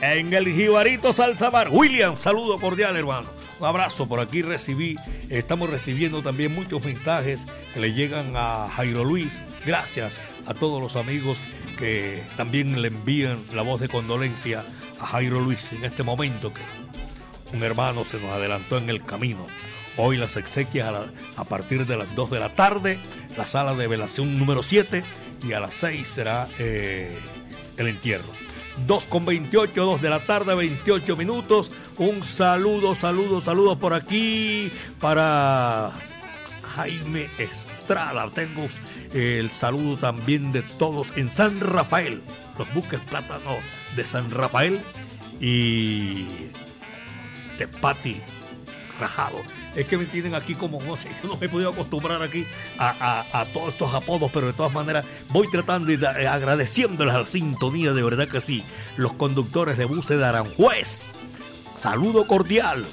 en 0.00 0.32
el 0.32 0.54
Jibarito 0.54 1.12
Salsamar. 1.12 1.68
William, 1.70 2.16
saludo 2.16 2.58
cordial, 2.58 2.96
hermano. 2.96 3.28
Abrazo, 3.66 4.06
por 4.06 4.20
aquí 4.20 4.42
recibí, 4.42 4.96
estamos 5.28 5.70
recibiendo 5.70 6.22
también 6.22 6.54
muchos 6.54 6.84
mensajes 6.84 7.46
que 7.72 7.80
le 7.80 7.92
llegan 7.92 8.34
a 8.36 8.68
Jairo 8.68 9.04
Luis. 9.04 9.40
Gracias 9.64 10.20
a 10.46 10.54
todos 10.54 10.80
los 10.80 10.96
amigos 10.96 11.42
que 11.78 12.22
también 12.36 12.80
le 12.82 12.88
envían 12.88 13.44
la 13.52 13.62
voz 13.62 13.80
de 13.80 13.88
condolencia 13.88 14.64
a 15.00 15.06
Jairo 15.06 15.40
Luis 15.40 15.72
en 15.72 15.84
este 15.84 16.02
momento 16.02 16.52
que 16.52 16.62
un 17.54 17.62
hermano 17.62 18.04
se 18.04 18.18
nos 18.20 18.30
adelantó 18.30 18.78
en 18.78 18.90
el 18.90 19.04
camino. 19.04 19.46
Hoy 19.96 20.16
las 20.16 20.36
exequias 20.36 20.92
a 21.36 21.44
partir 21.44 21.86
de 21.86 21.96
las 21.96 22.12
2 22.14 22.30
de 22.30 22.40
la 22.40 22.54
tarde, 22.54 22.98
la 23.36 23.46
sala 23.46 23.74
de 23.74 23.86
velación 23.86 24.38
número 24.38 24.62
7 24.62 25.04
y 25.46 25.52
a 25.52 25.60
las 25.60 25.74
6 25.74 26.08
será 26.08 26.48
eh, 26.58 27.16
el 27.76 27.88
entierro. 27.88 28.43
2 28.86 29.06
con 29.06 29.24
28, 29.24 29.84
2 29.84 30.02
de 30.02 30.10
la 30.10 30.24
tarde, 30.24 30.54
28 30.54 31.16
minutos. 31.16 31.70
Un 31.98 32.22
saludo, 32.22 32.94
saludo, 32.94 33.40
saludo 33.40 33.78
por 33.78 33.94
aquí 33.94 34.72
para 35.00 35.92
Jaime 36.74 37.28
Estrada. 37.38 38.28
Tengo 38.34 38.66
el 39.12 39.50
saludo 39.52 39.96
también 39.96 40.52
de 40.52 40.62
todos 40.62 41.12
en 41.16 41.30
San 41.30 41.60
Rafael, 41.60 42.22
los 42.58 42.72
buques 42.74 43.00
plátanos 43.00 43.58
de 43.96 44.06
San 44.06 44.30
Rafael 44.30 44.80
y 45.40 46.26
Tepati 47.58 48.20
Rajado. 48.98 49.42
Es 49.74 49.86
que 49.86 49.96
me 49.96 50.04
tienen 50.04 50.34
aquí 50.34 50.54
como, 50.54 50.80
no 50.82 50.96
sé, 50.96 51.08
yo 51.22 51.28
no 51.28 51.36
me 51.36 51.46
he 51.46 51.48
podido 51.48 51.70
acostumbrar 51.70 52.22
aquí 52.22 52.46
a, 52.78 53.24
a, 53.32 53.44
todos 53.46 53.72
estos 53.72 53.92
apodos, 53.92 54.30
pero 54.32 54.46
de 54.46 54.52
todas 54.52 54.72
maneras 54.72 55.04
voy 55.30 55.50
tratando 55.50 55.90
y 55.90 55.96
da, 55.96 56.10
agradeciéndoles 56.32 57.14
a 57.14 57.18
la 57.20 57.26
sintonía, 57.26 57.92
de 57.92 58.02
verdad 58.02 58.28
que 58.28 58.40
sí. 58.40 58.64
Los 58.96 59.12
conductores 59.14 59.76
de 59.76 59.84
buses 59.84 60.18
de 60.18 60.24
Aranjuez, 60.24 61.12
saludo 61.76 62.26
cordial. 62.26 62.86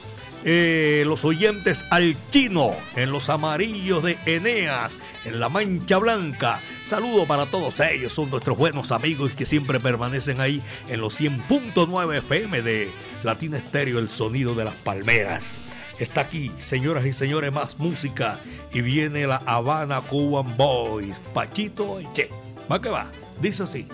Eh, 0.44 1.04
los 1.06 1.24
oyentes 1.24 1.86
al 1.91 2.17
chino, 2.32 2.76
en 2.96 3.12
los 3.12 3.30
amarillos 3.30 4.04
de 4.04 4.17
Eneas, 4.26 4.98
en 5.24 5.39
la 5.39 5.50
mancha 5.50 6.00
blanca. 6.00 6.60
Saludo 6.84 7.28
para 7.28 7.46
todos 7.46 7.80
ellos, 7.80 8.12
son 8.12 8.32
nuestros 8.32 8.58
buenos 8.58 8.91
amigos 8.91 9.34
que 9.34 9.46
siempre 9.46 9.80
permanecen 9.80 10.41
ahí 10.41 10.63
en 10.89 11.00
los 11.00 11.22
100.9 11.22 12.17
FM 12.17 12.63
de 12.63 12.89
Latina 13.22 13.58
Estéreo, 13.58 14.00
el 14.00 14.10
sonido 14.10 14.56
de 14.56 14.65
las 14.65 14.74
palmeras. 14.74 15.60
Está 16.00 16.22
aquí, 16.22 16.52
señoras 16.58 17.06
y 17.06 17.14
señores, 17.14 17.52
más 17.52 17.78
música. 17.78 18.40
Y 18.74 18.82
viene 18.82 19.28
la 19.28 19.38
Habana 19.46 20.02
Cuban 20.02 20.56
Boys, 20.58 21.20
Pachito 21.34 22.00
Eche. 22.00 22.30
Va 22.72 22.82
que 22.82 22.90
va, 22.90 23.12
dice 23.40 23.64
así. 23.64 23.88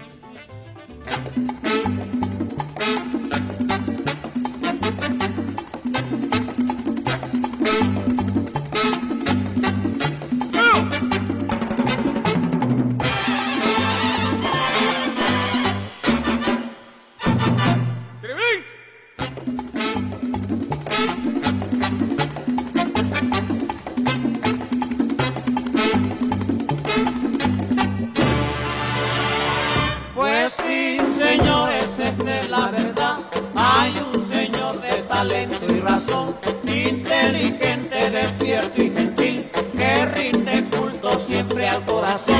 Al 41.77 41.85
corazón. 41.85 42.35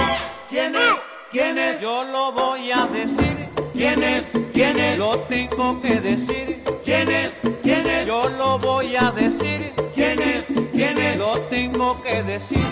¿Quién 0.50 0.76
es? 0.76 0.96
¿Quién 1.32 1.58
es? 1.58 1.80
Yo 1.82 2.04
lo 2.04 2.32
voy 2.32 2.72
a 2.72 2.88
decir. 2.88 3.50
¿Quién 3.74 4.04
es? 4.04 4.24
¿Quién 4.54 4.80
es? 4.80 4.98
Lo 4.98 5.20
tengo 5.20 5.82
que 5.82 6.00
decir. 6.00 6.64
¿Quién 6.84 7.10
es? 7.10 7.32
¿Quién 7.62 7.88
es? 7.88 8.08
Yo 8.08 8.30
lo 8.30 8.58
voy 8.58 8.96
a 8.96 9.12
decir. 9.12 9.74
¿Quién 9.94 10.22
es? 10.22 10.46
¿Quién 10.72 10.98
es? 10.98 11.18
Lo 11.18 11.40
tengo 11.56 12.02
que 12.02 12.24
decir. 12.24 12.68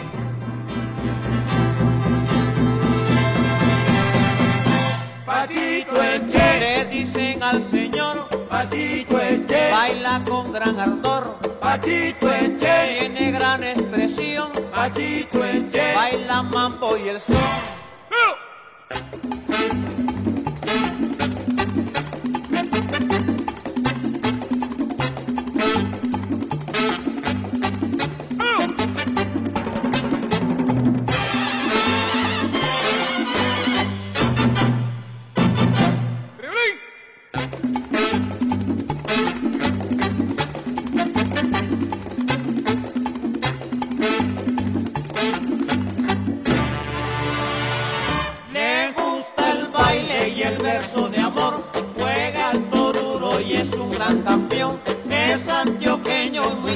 Pachito 5.25 6.03
Eche, 6.03 6.59
le 6.59 6.85
dicen 6.85 7.43
al 7.43 7.63
señor, 7.69 8.27
Pachito 8.55 9.19
Eche, 9.19 9.69
baila 9.69 10.23
con 10.23 10.53
gran 10.53 10.79
ardor, 10.79 11.35
Pachito 11.59 12.31
Eche, 12.31 12.99
tiene 12.99 13.31
gran 13.31 13.61
expresión, 13.61 14.49
Pachito 14.73 15.43
Eche, 15.43 15.93
baila 15.93 16.41
mambo 16.41 16.95
y 16.95 17.09
el 17.09 17.19
son. 17.19 17.35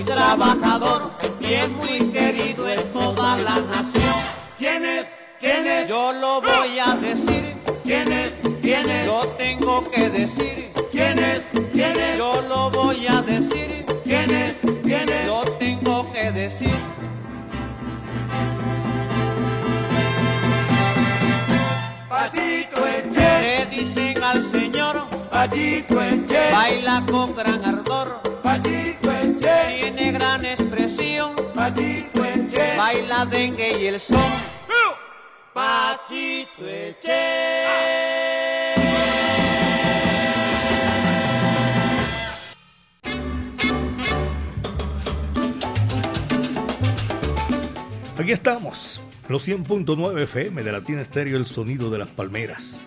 trabajador 0.04 1.12
y 1.40 1.54
es 1.54 1.72
muy 1.74 2.00
querido 2.12 2.68
en 2.70 2.92
toda 2.94 3.38
la 3.38 3.60
nación. 3.60 4.16
¿Quién 4.58 4.86
es? 4.86 5.08
Yo 5.88 6.12
lo 6.12 6.42
¡Ah! 6.46 6.60
voy 6.60 6.80
a 6.80 6.96
decir. 6.96 7.56
¿Quién 7.84 8.12
es? 8.12 8.34
Yo 9.06 9.22
tengo 9.38 9.90
que 9.90 10.10
decir. 10.10 10.72
¿Quién 10.92 11.18
es? 11.18 11.44
Yo 12.18 12.42
lo 12.42 12.70
voy 12.70 13.08
a 13.08 13.22
decir. 13.22 13.86
¿Quién 14.04 14.30
es? 14.32 14.56
¿Quién? 14.84 15.08
Yo 15.26 15.42
tengo 15.58 16.12
que 16.12 16.32
decir. 16.32 16.76
Patito 22.10 22.88
Eche. 22.88 23.42
Le 23.42 23.66
dicen 23.68 24.24
al 24.24 24.52
señor. 24.52 25.08
Patito 25.32 26.04
Eche. 26.04 26.52
Baila 26.52 27.04
con 27.10 27.36
gran 27.36 27.64
ardor. 27.64 28.22
Patito 28.44 28.99
baila 32.90 33.26
dengue 33.26 33.82
y 33.82 33.86
el 33.86 34.00
son. 34.00 34.32
Pachito 35.54 36.66
Eche. 36.66 37.66
Aquí 48.18 48.32
estamos, 48.32 49.02
los 49.28 49.48
100.9 49.48 50.24
FM 50.24 50.64
de 50.64 50.72
Latina 50.72 51.02
Estéreo, 51.02 51.38
el 51.38 51.46
sonido 51.46 51.90
de 51.92 52.00
las 52.00 52.10
palmeras. 52.10 52.80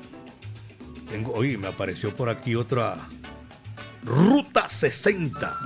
Tengo, 1.08 1.32
oye, 1.32 1.56
me 1.58 1.68
apareció 1.68 2.14
por 2.14 2.28
aquí 2.28 2.54
otra 2.56 3.08
Ruta 4.04 4.68
60. 4.68 5.56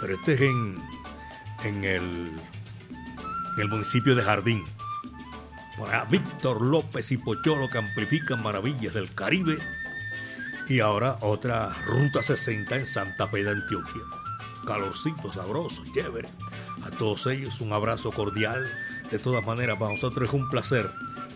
Pero 0.00 0.14
este 0.14 0.34
es 0.34 0.40
en, 0.40 0.82
en, 1.62 1.84
el, 1.84 2.32
en 3.56 3.62
el 3.62 3.68
municipio 3.68 4.14
de 4.14 4.22
Jardín. 4.22 4.64
Allá, 5.84 6.04
Víctor 6.04 6.62
López 6.62 7.10
y 7.12 7.16
Pocholo 7.16 7.68
que 7.68 7.78
amplifican 7.78 8.42
maravillas 8.42 8.94
del 8.94 9.12
Caribe. 9.14 9.58
Y 10.68 10.80
ahora 10.80 11.18
otra 11.20 11.70
Ruta 11.86 12.22
60 12.22 12.76
en 12.76 12.86
Santa 12.86 13.28
Fe 13.28 13.44
de 13.44 13.50
Antioquia. 13.50 14.02
Calorcito, 14.66 15.32
sabroso, 15.32 15.82
chévere. 15.92 16.28
A 16.82 16.90
todos 16.90 17.26
ellos 17.26 17.60
un 17.60 17.72
abrazo 17.72 18.12
cordial. 18.12 18.66
De 19.10 19.18
todas 19.18 19.44
maneras, 19.44 19.76
para 19.78 19.92
nosotros 19.92 20.28
es 20.28 20.34
un 20.34 20.48
placer 20.48 20.90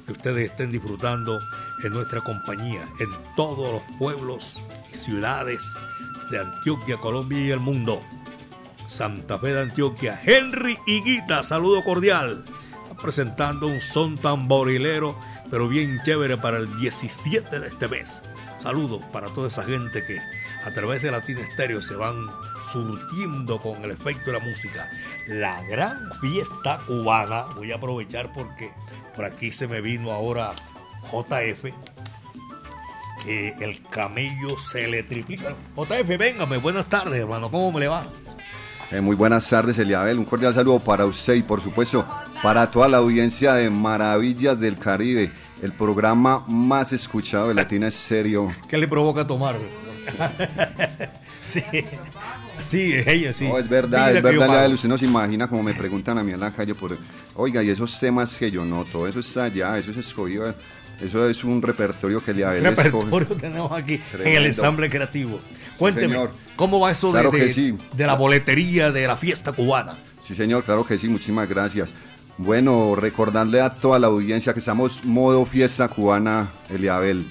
que 0.06 0.12
ustedes 0.12 0.50
estén 0.50 0.72
disfrutando 0.72 1.38
en 1.84 1.92
nuestra 1.92 2.22
compañía, 2.22 2.88
en 2.98 3.10
todos 3.36 3.72
los 3.72 3.82
pueblos 3.98 4.64
y 4.92 4.96
ciudades 4.96 5.62
de 6.30 6.38
Antioquia, 6.38 6.96
Colombia 6.96 7.38
y 7.38 7.50
el 7.50 7.60
mundo. 7.60 8.00
Santa 8.88 9.38
Fe 9.38 9.52
de 9.52 9.62
Antioquia, 9.62 10.20
Henry 10.24 10.78
Higuita, 10.86 11.44
saludo 11.44 11.84
cordial. 11.84 12.44
Presentando 13.00 13.68
un 13.68 13.80
son 13.80 14.16
tamborilero, 14.16 15.16
pero 15.50 15.68
bien 15.68 16.00
chévere 16.04 16.36
para 16.36 16.56
el 16.56 16.74
17 16.80 17.60
de 17.60 17.68
este 17.68 17.86
mes. 17.86 18.22
Saludos 18.56 19.02
para 19.12 19.28
toda 19.28 19.48
esa 19.48 19.62
gente 19.62 20.04
que 20.04 20.18
a 20.64 20.72
través 20.72 21.02
de 21.02 21.12
Latina 21.12 21.40
Estéreo 21.40 21.80
se 21.80 21.94
van 21.94 22.26
surtiendo 22.72 23.60
con 23.60 23.84
el 23.84 23.92
efecto 23.92 24.32
de 24.32 24.38
la 24.38 24.44
música. 24.44 24.90
La 25.28 25.62
gran 25.64 26.10
fiesta 26.20 26.80
cubana, 26.86 27.44
voy 27.54 27.70
a 27.70 27.76
aprovechar 27.76 28.32
porque 28.32 28.72
por 29.14 29.26
aquí 29.26 29.52
se 29.52 29.68
me 29.68 29.80
vino 29.80 30.10
ahora 30.10 30.54
JF, 31.12 31.72
que 33.24 33.54
el 33.60 33.82
camello 33.90 34.58
se 34.58 34.88
le 34.88 35.02
triplica. 35.02 35.54
JF, 35.76 36.18
véngame, 36.18 36.56
buenas 36.56 36.86
tardes, 36.86 37.20
hermano, 37.20 37.50
¿cómo 37.50 37.70
me 37.70 37.80
le 37.80 37.88
va? 37.88 38.06
Eh, 38.90 39.02
muy 39.02 39.16
buenas 39.16 39.46
tardes, 39.48 39.78
Eliabel. 39.78 40.18
Un 40.18 40.24
cordial 40.24 40.54
saludo 40.54 40.78
para 40.78 41.04
usted 41.04 41.34
y, 41.34 41.42
por 41.42 41.60
supuesto, 41.60 42.06
para 42.42 42.70
toda 42.70 42.88
la 42.88 42.96
audiencia 42.96 43.52
de 43.52 43.68
Maravillas 43.68 44.58
del 44.58 44.78
Caribe, 44.78 45.30
el 45.60 45.72
programa 45.72 46.42
más 46.48 46.94
escuchado 46.94 47.48
de 47.48 47.54
Latina 47.54 47.88
Estéreo. 47.88 48.50
¿Qué 48.66 48.78
le 48.78 48.88
provoca 48.88 49.26
tomar? 49.26 49.56
sí, 51.42 51.62
sí, 52.60 52.94
ella 53.06 53.34
sí. 53.34 53.46
No, 53.46 53.58
es 53.58 53.68
verdad, 53.68 54.16
es 54.16 54.22
verdad. 54.22 54.46
Eliabel. 54.46 54.72
Usted 54.72 54.88
no 54.88 54.96
se 54.96 55.04
imagina 55.04 55.48
como 55.48 55.62
me 55.62 55.74
preguntan 55.74 56.16
a 56.16 56.24
mí 56.24 56.32
en 56.32 56.40
la 56.40 56.50
calle 56.50 56.74
por, 56.74 56.96
oiga, 57.34 57.62
y 57.62 57.68
esos 57.68 58.00
temas 58.00 58.38
que 58.38 58.50
yo 58.50 58.64
noto, 58.64 59.06
eso 59.06 59.20
está 59.20 59.44
allá, 59.44 59.76
eso 59.76 59.90
es 59.90 59.98
escogido, 59.98 60.54
eso 61.00 61.28
es 61.28 61.44
un 61.44 61.62
repertorio 61.62 62.22
que 62.24 62.32
Eliabel 62.32 62.64
escoge. 62.66 63.06
repertorio 63.06 63.34
tenemos 63.36 63.72
aquí 63.72 64.00
en 64.18 64.26
el 64.34 64.46
ensamble 64.46 64.88
creativo. 64.90 65.40
Cuénteme. 65.78 66.16
¿cómo 66.56 66.80
va 66.80 66.90
eso 66.90 67.08
de- 67.08 67.12
Claro 67.12 67.30
de, 67.30 67.38
que 67.38 67.52
sí. 67.52 67.76
de 67.92 68.06
la 68.06 68.14
boletería 68.14 68.90
de 68.90 69.06
la 69.06 69.16
fiesta 69.16 69.52
cubana? 69.52 69.94
Sí, 70.20 70.34
señor, 70.34 70.64
claro 70.64 70.84
que 70.84 70.98
sí, 70.98 71.08
muchísimas 71.08 71.48
gracias. 71.48 71.90
Bueno, 72.36 72.94
recordarle 72.96 73.60
a 73.60 73.70
toda 73.70 73.98
la 73.98 74.08
audiencia 74.08 74.52
que 74.52 74.60
estamos 74.60 75.04
modo 75.04 75.44
fiesta 75.46 75.88
cubana, 75.88 76.50
Eliabel. 76.68 77.26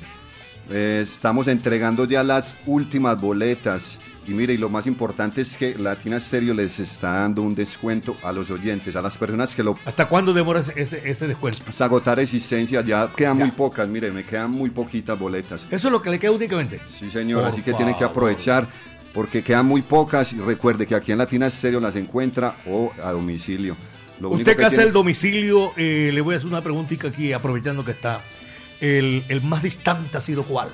Eh, 0.69 0.99
estamos 1.03 1.47
entregando 1.47 2.05
ya 2.05 2.23
las 2.23 2.57
últimas 2.65 3.19
boletas. 3.19 3.99
Y 4.27 4.33
mire, 4.33 4.53
y 4.53 4.57
lo 4.57 4.67
más 4.69 4.85
importante 4.87 5.39
es 5.39 5.55
que 5.55 5.75
Latina 5.77 6.19
Stereo 6.19 6.53
les 6.53 6.79
está 6.81 7.11
dando 7.13 7.41
un 7.43 7.55
descuento 7.55 8.17
a 8.21 8.33
los 8.33 8.49
oyentes, 8.49 8.93
a 8.97 9.01
las 9.01 9.17
personas 9.17 9.55
que 9.55 9.63
lo 9.63 9.77
¿Hasta 9.85 10.05
cuándo 10.07 10.33
demora 10.33 10.59
ese, 10.75 11.01
ese- 11.09 11.27
descuento? 11.27 11.59
hasta 11.65 11.85
agotar 11.85 12.19
existencia, 12.19 12.81
ya 12.81 13.09
quedan 13.15 13.37
muy 13.37 13.51
pocas, 13.51 13.87
mire, 13.87 14.11
me 14.11 14.25
quedan 14.25 14.51
muy 14.51 14.69
poquitas 14.69 15.17
boletas. 15.17 15.65
Eso 15.71 15.87
es 15.87 15.91
lo 15.91 16.01
que 16.01 16.09
le 16.09 16.19
queda 16.19 16.31
únicamente. 16.31 16.81
Sí, 16.85 17.09
señor, 17.09 17.41
Por 17.43 17.49
así 17.51 17.61
que 17.61 17.71
tienen 17.73 17.93
que 17.95 18.01
favor. 18.01 18.11
aprovechar 18.17 18.67
porque 19.13 19.41
quedan 19.41 19.65
muy 19.65 19.81
pocas 19.81 20.33
y 20.33 20.37
recuerde 20.39 20.85
que 20.85 20.93
aquí 20.93 21.13
en 21.13 21.19
Latina 21.19 21.49
Stereo 21.49 21.79
las 21.79 21.95
encuentra 21.95 22.57
o 22.67 22.91
a 23.01 23.11
domicilio. 23.13 23.77
Lo 24.19 24.27
único 24.29 24.41
Usted 24.49 24.57
que 24.57 24.65
hace 24.65 24.75
tiene- 24.77 24.87
el 24.89 24.93
domicilio, 24.93 25.71
eh, 25.77 26.11
le 26.13 26.19
voy 26.19 26.33
a 26.33 26.37
hacer 26.37 26.49
una 26.49 26.61
preguntita 26.61 27.07
aquí, 27.07 27.31
aprovechando 27.31 27.85
que 27.85 27.91
está. 27.91 28.19
El, 28.81 29.23
el 29.29 29.41
más 29.41 29.63
distante 29.63 30.17
ha 30.17 30.21
sido 30.21 30.43
cuál? 30.43 30.69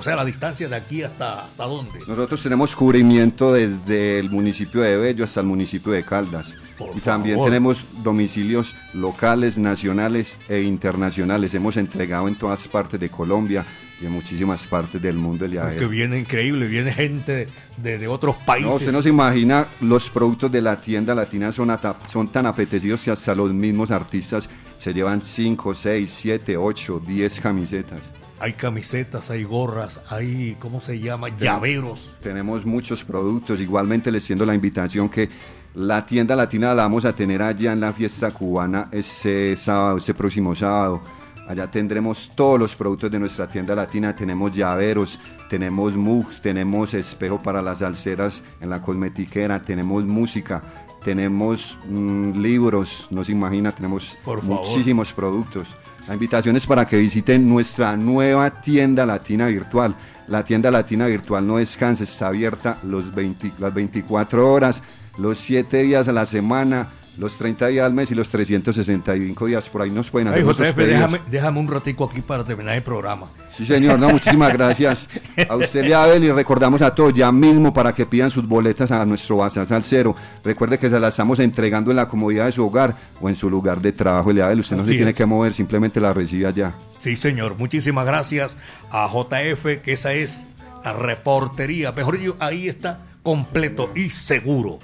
O 0.00 0.02
sea, 0.02 0.16
la 0.16 0.24
distancia 0.24 0.68
de 0.68 0.74
aquí 0.76 1.02
hasta, 1.02 1.44
hasta 1.44 1.64
dónde. 1.64 2.00
Nosotros 2.08 2.42
tenemos 2.42 2.74
cubrimiento 2.74 3.52
desde 3.52 4.18
el 4.18 4.30
municipio 4.30 4.80
de 4.80 4.96
Bello 4.96 5.24
hasta 5.24 5.40
el 5.40 5.46
municipio 5.46 5.92
de 5.92 6.02
Caldas. 6.04 6.54
Por 6.78 6.96
y 6.96 7.00
también 7.00 7.34
favor. 7.36 7.50
tenemos 7.50 7.84
domicilios 8.02 8.74
locales, 8.94 9.58
nacionales 9.58 10.38
e 10.48 10.62
internacionales. 10.62 11.52
Hemos 11.54 11.76
entregado 11.76 12.26
en 12.28 12.36
todas 12.36 12.66
partes 12.68 12.98
de 12.98 13.10
Colombia 13.10 13.66
y 14.00 14.06
en 14.06 14.12
muchísimas 14.12 14.66
partes 14.66 15.02
del 15.02 15.16
mundo 15.18 15.44
el 15.44 15.50
de 15.50 15.76
Que 15.76 15.84
viene 15.86 16.18
increíble, 16.18 16.66
viene 16.68 16.90
gente 16.94 17.48
de, 17.76 17.98
de 17.98 18.08
otros 18.08 18.36
países. 18.36 18.70
No, 18.70 18.76
usted 18.76 18.92
no 18.92 19.02
se 19.02 19.10
imagina, 19.10 19.68
los 19.82 20.08
productos 20.08 20.50
de 20.50 20.62
la 20.62 20.80
tienda 20.80 21.14
latina 21.14 21.52
son, 21.52 21.68
ata- 21.70 21.98
son 22.08 22.28
tan 22.28 22.46
apetecidos 22.46 23.04
que 23.04 23.10
hasta 23.10 23.34
los 23.34 23.52
mismos 23.52 23.90
artistas 23.90 24.48
se 24.78 24.94
llevan 24.94 25.20
5, 25.20 25.74
6, 25.74 26.10
7, 26.10 26.56
8, 26.56 27.02
10 27.06 27.40
camisetas. 27.40 28.00
Hay 28.40 28.54
camisetas, 28.54 29.30
hay 29.30 29.44
gorras, 29.44 30.00
hay, 30.08 30.56
¿cómo 30.58 30.80
se 30.80 30.98
llama? 30.98 31.28
Llaveros. 31.36 32.16
Tenemos 32.22 32.64
muchos 32.64 33.04
productos. 33.04 33.60
Igualmente 33.60 34.10
les 34.10 34.24
siendo 34.24 34.46
la 34.46 34.54
invitación 34.54 35.10
que 35.10 35.28
la 35.74 36.06
tienda 36.06 36.34
latina 36.34 36.74
la 36.74 36.84
vamos 36.84 37.04
a 37.04 37.12
tener 37.12 37.42
allá 37.42 37.72
en 37.72 37.80
la 37.80 37.92
fiesta 37.92 38.30
cubana 38.32 38.88
este 38.92 39.56
sábado, 39.56 39.98
este 39.98 40.14
próximo 40.14 40.54
sábado. 40.54 41.02
Allá 41.46 41.70
tendremos 41.70 42.32
todos 42.34 42.58
los 42.58 42.74
productos 42.74 43.10
de 43.10 43.18
nuestra 43.18 43.46
tienda 43.46 43.74
latina. 43.74 44.14
Tenemos 44.14 44.52
llaveros, 44.52 45.18
tenemos 45.50 45.94
mugs, 45.94 46.40
tenemos 46.40 46.94
espejo 46.94 47.42
para 47.42 47.60
las 47.60 47.82
alceras 47.82 48.42
en 48.60 48.70
la 48.70 48.80
cosmetiquera, 48.80 49.60
tenemos 49.60 50.04
música, 50.04 50.62
tenemos 51.04 51.78
mm, 51.86 52.40
libros, 52.40 53.06
no 53.10 53.22
se 53.22 53.32
imagina, 53.32 53.72
tenemos 53.72 54.16
Por 54.24 54.42
muchísimos 54.42 55.12
productos. 55.12 55.68
La 56.10 56.14
invitación 56.14 56.56
es 56.56 56.66
para 56.66 56.88
que 56.88 56.98
visiten 56.98 57.48
nuestra 57.48 57.96
nueva 57.96 58.60
tienda 58.60 59.06
latina 59.06 59.46
virtual. 59.46 59.94
La 60.26 60.44
tienda 60.44 60.68
latina 60.68 61.06
virtual 61.06 61.46
no 61.46 61.58
descansa, 61.58 62.02
está 62.02 62.26
abierta 62.26 62.78
los 62.82 63.14
20 63.14 63.52
las 63.60 63.72
24 63.72 64.52
horas, 64.52 64.82
los 65.18 65.38
7 65.38 65.84
días 65.84 66.08
a 66.08 66.12
la 66.12 66.26
semana, 66.26 66.88
los 67.20 67.36
30 67.36 67.66
días 67.66 67.84
al 67.84 67.92
mes 67.92 68.10
y 68.10 68.14
los 68.14 68.30
365 68.30 69.46
días. 69.46 69.68
Por 69.68 69.82
ahí 69.82 69.90
nos 69.90 70.08
pueden 70.10 70.28
hacer 70.28 70.42
Ay, 70.42 70.72
pedidos. 70.72 70.76
déjame, 70.76 71.20
déjame 71.30 71.60
un 71.60 71.68
ratico 71.68 72.08
aquí 72.10 72.22
para 72.22 72.42
terminar 72.44 72.74
el 72.74 72.82
programa. 72.82 73.28
Sí, 73.46 73.66
señor, 73.66 73.98
no, 73.98 74.08
muchísimas 74.08 74.52
gracias 74.54 75.06
a 75.48 75.54
usted, 75.56 75.84
Leabel, 75.84 76.24
y 76.24 76.32
recordamos 76.32 76.80
a 76.80 76.94
todos 76.94 77.12
ya 77.12 77.30
mismo 77.30 77.74
para 77.74 77.94
que 77.94 78.06
pidan 78.06 78.30
sus 78.30 78.48
boletas 78.48 78.90
a 78.90 79.04
nuestro 79.04 79.36
Bazar 79.36 79.68
Salcero. 79.68 80.16
Recuerde 80.42 80.78
que 80.78 80.88
se 80.88 80.98
las 80.98 81.10
estamos 81.14 81.38
entregando 81.40 81.90
en 81.90 81.98
la 81.98 82.08
comodidad 82.08 82.46
de 82.46 82.52
su 82.52 82.66
hogar 82.66 82.96
o 83.20 83.28
en 83.28 83.34
su 83.34 83.50
lugar 83.50 83.82
de 83.82 83.92
trabajo, 83.92 84.32
Leabel. 84.32 84.60
Usted 84.60 84.76
no 84.76 84.82
Así 84.82 84.92
se 84.92 84.96
tiene 84.96 85.12
que 85.12 85.26
mover, 85.26 85.52
simplemente 85.52 86.00
la 86.00 86.14
recibe 86.14 86.46
allá. 86.46 86.74
Sí, 86.98 87.16
señor. 87.16 87.56
Muchísimas 87.58 88.06
gracias 88.06 88.56
a 88.90 89.06
JF, 89.06 89.82
que 89.82 89.92
esa 89.92 90.14
es 90.14 90.46
la 90.82 90.94
reportería. 90.94 91.92
Mejor 91.92 92.18
dicho, 92.18 92.36
ahí 92.40 92.66
está 92.66 93.00
completo 93.22 93.90
y 93.94 94.08
seguro. 94.08 94.78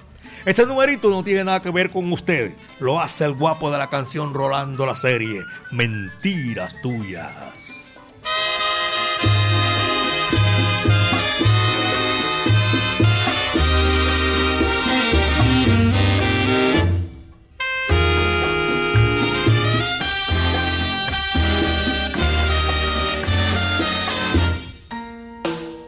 Este 0.47 0.65
numerito 0.65 1.11
no 1.11 1.25
tiene 1.25 1.43
nada 1.43 1.61
que 1.61 1.73
ver 1.73 1.91
con 1.91 2.11
usted. 2.13 2.55
Lo 2.79 3.01
hace 3.01 3.25
el 3.25 3.35
guapo 3.35 3.73
de 3.73 3.79
la 3.79 3.91
canción 3.91 4.33
Rolando 4.33 4.87
la 4.87 4.95
serie. 4.95 5.43
Mentiras 5.73 6.81
tuyas. 6.83 7.83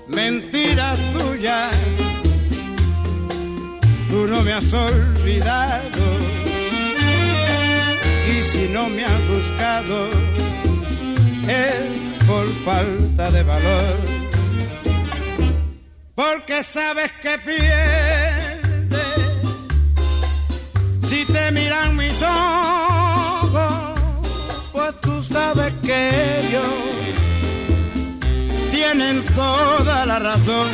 mentiras 0.08 0.98
tuyas, 1.12 1.72
no 4.28 4.42
me 4.42 4.52
has 4.52 4.72
olvidado. 4.72 6.04
Y 8.30 8.42
si 8.42 8.68
no 8.68 8.88
me 8.88 9.04
has 9.04 9.28
buscado, 9.28 10.08
es 11.48 12.26
por 12.26 12.46
falta 12.64 13.30
de 13.30 13.42
valor. 13.42 14.18
porque 16.14 16.64
sabes 16.64 17.10
que 17.22 17.38
pierdes 17.38 18.58
si 21.08 21.24
te 21.24 21.52
miran 21.52 21.96
mis 21.96 22.20
ojos, 22.22 23.72
pues 24.72 25.00
tú 25.00 25.22
sabes 25.22 25.72
que 25.82 26.40
ellos 26.40 26.64
tienen 28.70 29.24
toda 29.34 30.04
la 30.06 30.18
razón. 30.18 30.66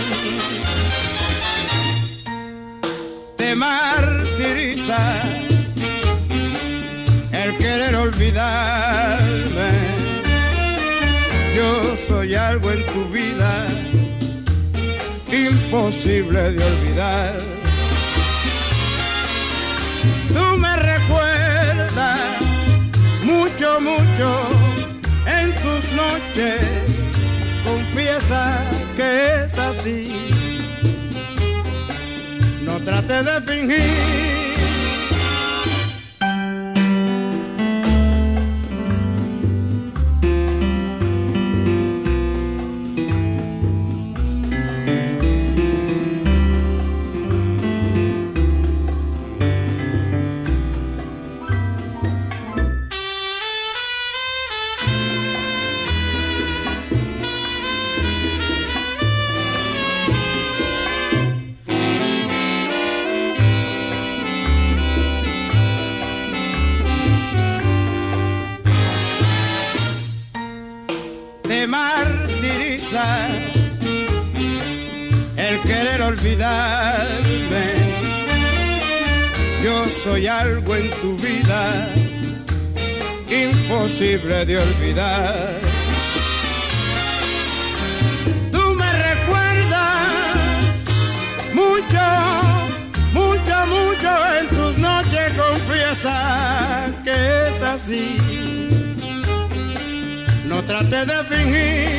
Te 3.44 3.54
martiriza 3.54 5.00
el 7.30 7.58
querer 7.58 7.94
olvidarme. 7.94 9.70
Yo 11.54 11.94
soy 11.94 12.34
algo 12.36 12.72
en 12.72 12.82
tu 12.86 13.04
vida 13.10 13.66
imposible 15.30 16.52
de 16.52 16.64
olvidar. 16.64 17.38
Tú 20.32 20.56
me 20.56 20.74
recuerdas 20.76 22.20
mucho, 23.24 23.78
mucho 23.78 24.26
en 25.26 25.52
tus 25.62 25.92
noches. 25.92 26.62
Confiesa 27.62 28.58
que 28.96 29.44
es 29.44 29.58
así. 29.58 30.33
Trate 32.84 33.22
de 33.22 33.40
fingir. 33.40 34.33
Imposible 84.24 84.44
de 84.44 84.58
olvidar. 84.58 85.34
Tú 88.50 88.74
me 88.74 88.92
recuerdas 88.92 90.06
mucho, 91.52 92.04
mucho, 93.12 93.66
mucho 93.66 94.36
en 94.40 94.48
tus 94.48 94.78
noches 94.78 95.32
confiesa 95.36 96.92
que 97.04 97.12
es 97.12 97.62
así 97.62 98.18
no 100.46 100.62
trate 100.62 101.04
de 101.06 101.24
fingir. 101.24 101.93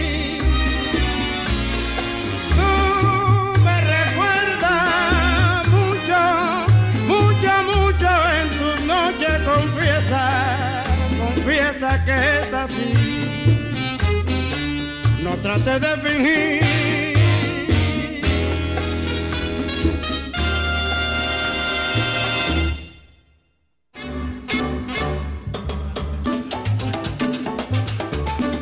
Trate 15.64 15.80
de 15.80 15.98
fingir. 15.98 16.66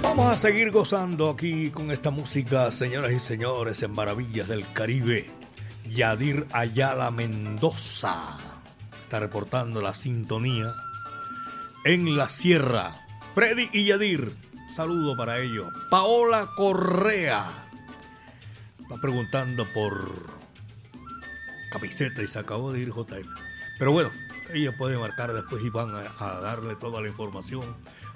Vamos 0.04 0.32
a 0.32 0.38
seguir 0.38 0.72
gozando 0.72 1.30
aquí 1.30 1.72
con 1.72 1.92
esta 1.92 2.12
música, 2.12 2.70
señoras 2.72 3.12
y 3.12 3.20
señores, 3.20 3.82
en 3.82 3.92
Maravillas 3.92 4.48
del 4.48 4.72
Caribe. 4.74 5.30
Yadir 5.90 6.48
Ayala 6.52 7.12
Mendoza 7.12 8.38
está 9.02 9.20
reportando 9.20 9.82
la 9.82 9.94
sintonía 9.94 10.74
en 11.86 12.16
la 12.16 12.30
sierra. 12.30 13.06
Freddy 13.36 13.70
y 13.74 13.86
Yadir, 13.86 14.32
saludo 14.74 15.16
para 15.16 15.40
ellos. 15.40 15.72
Paola 15.90 16.50
Correa 16.56 17.46
está 18.80 18.96
preguntando 19.00 19.66
por 19.72 20.10
camiseta 21.72 22.22
y 22.22 22.28
se 22.28 22.40
acabó 22.40 22.72
de 22.72 22.80
ir 22.80 22.90
JM. 22.90 23.28
Pero 23.78 23.92
bueno, 23.92 24.10
ella 24.54 24.76
puede 24.78 24.98
marcar 24.98 25.32
después 25.34 25.64
y 25.64 25.70
van 25.70 25.94
a, 25.96 26.40
darle 26.40 26.76
toda 26.76 27.02
la 27.02 27.08
información 27.08 27.64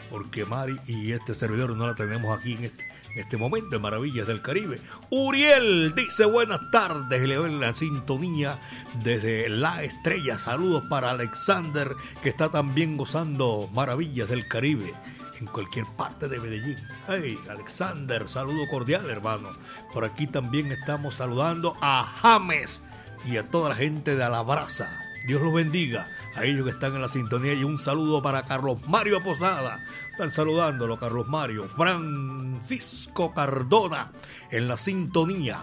porque 0.10 0.46
Mari 0.46 0.80
y 0.88 1.12
este 1.12 1.36
servidor 1.36 1.76
no 1.76 1.86
la 1.86 1.96
tenemos 1.96 2.38
aquí 2.38 2.54
en 2.54 2.66
este, 2.66 2.86
en 3.14 3.20
este 3.20 3.38
momento 3.38 3.76
en 3.76 3.82
Maravillas 3.82 4.26
del 4.26 4.42
Caribe. 4.42 4.82
Uriel 5.10 5.94
dice 5.96 6.26
buenas 6.26 6.60
tardes 6.72 7.22
le 7.28 7.36
doy 7.36 7.54
la 7.54 7.74
sintonía 7.74 8.60
desde 9.04 9.50
La 9.50 9.84
Estrella. 9.84 10.40
Saludos 10.40 10.84
para 10.90 11.12
Alexander 11.12 11.92
que 12.24 12.30
está 12.30 12.50
también 12.50 12.98
gozando 12.98 13.70
Maravillas 13.74 14.30
del 14.30 14.48
Caribe 14.48 14.94
en 15.40 15.48
cualquier 15.48 15.86
parte 15.86 16.28
de 16.28 16.40
Medellín. 16.40 16.78
Hey, 17.08 17.38
Alexander, 17.50 18.28
saludo 18.28 18.68
cordial, 18.70 19.10
hermano. 19.10 19.50
Por 19.94 20.06
aquí 20.06 20.28
también 20.28 20.72
estamos 20.72 21.16
saludando 21.16 21.76
a 21.82 22.04
James 22.22 22.82
y 23.26 23.38
a 23.38 23.50
toda 23.50 23.70
la 23.70 23.76
gente 23.76 24.16
de 24.16 24.24
Alabraza. 24.24 24.90
Dios 25.28 25.42
los 25.42 25.54
bendiga 25.54 26.08
a 26.36 26.46
ellos 26.46 26.66
que 26.66 26.72
están 26.72 26.96
en 26.96 27.02
la 27.02 27.10
sintonía 27.10 27.54
y 27.54 27.64
un 27.64 27.78
saludo 27.78 28.22
para 28.22 28.44
Carlos 28.44 28.80
Mario 28.88 29.22
Posada. 29.24 29.80
Están 30.12 30.32
saludándolo, 30.32 30.98
Carlos 30.98 31.28
Mario. 31.28 31.68
Francisco 31.76 33.34
Cardona 33.34 34.12
en 34.52 34.68
la 34.68 34.78
sintonía 34.78 35.62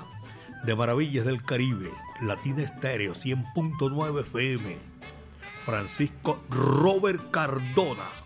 de 0.64 0.75
Maravillas 0.77 1.25
del 1.25 1.43
Caribe. 1.43 1.91
Latina 2.20 2.62
Estéreo 2.62 3.14
100.9 3.14 4.20
FM. 4.20 4.79
Francisco 5.64 6.43
Robert 6.51 7.31
Cardona. 7.31 8.24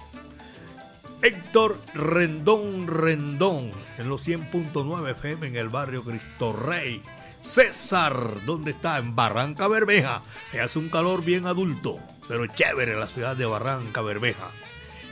Héctor 1.21 1.81
Rendón 1.95 2.87
Rendón 2.87 3.73
en 3.99 4.09
los 4.09 4.27
100.9 4.27 5.11
FM 5.11 5.49
en 5.49 5.57
el 5.57 5.69
barrio 5.69 6.05
Cristo 6.05 6.53
Rey. 6.53 7.03
César, 7.41 8.45
¿dónde 8.47 8.71
está? 8.71 8.99
En 8.99 9.17
Barranca 9.17 9.67
Bermeja. 9.67 10.23
Hace 10.63 10.79
un 10.79 10.89
calor 10.89 11.25
bien 11.25 11.47
adulto, 11.47 11.99
pero 12.29 12.47
chévere 12.47 12.93
en 12.93 13.01
la 13.01 13.09
ciudad 13.09 13.37
de 13.37 13.47
Barranca 13.47 14.01
Bermeja. 14.01 14.51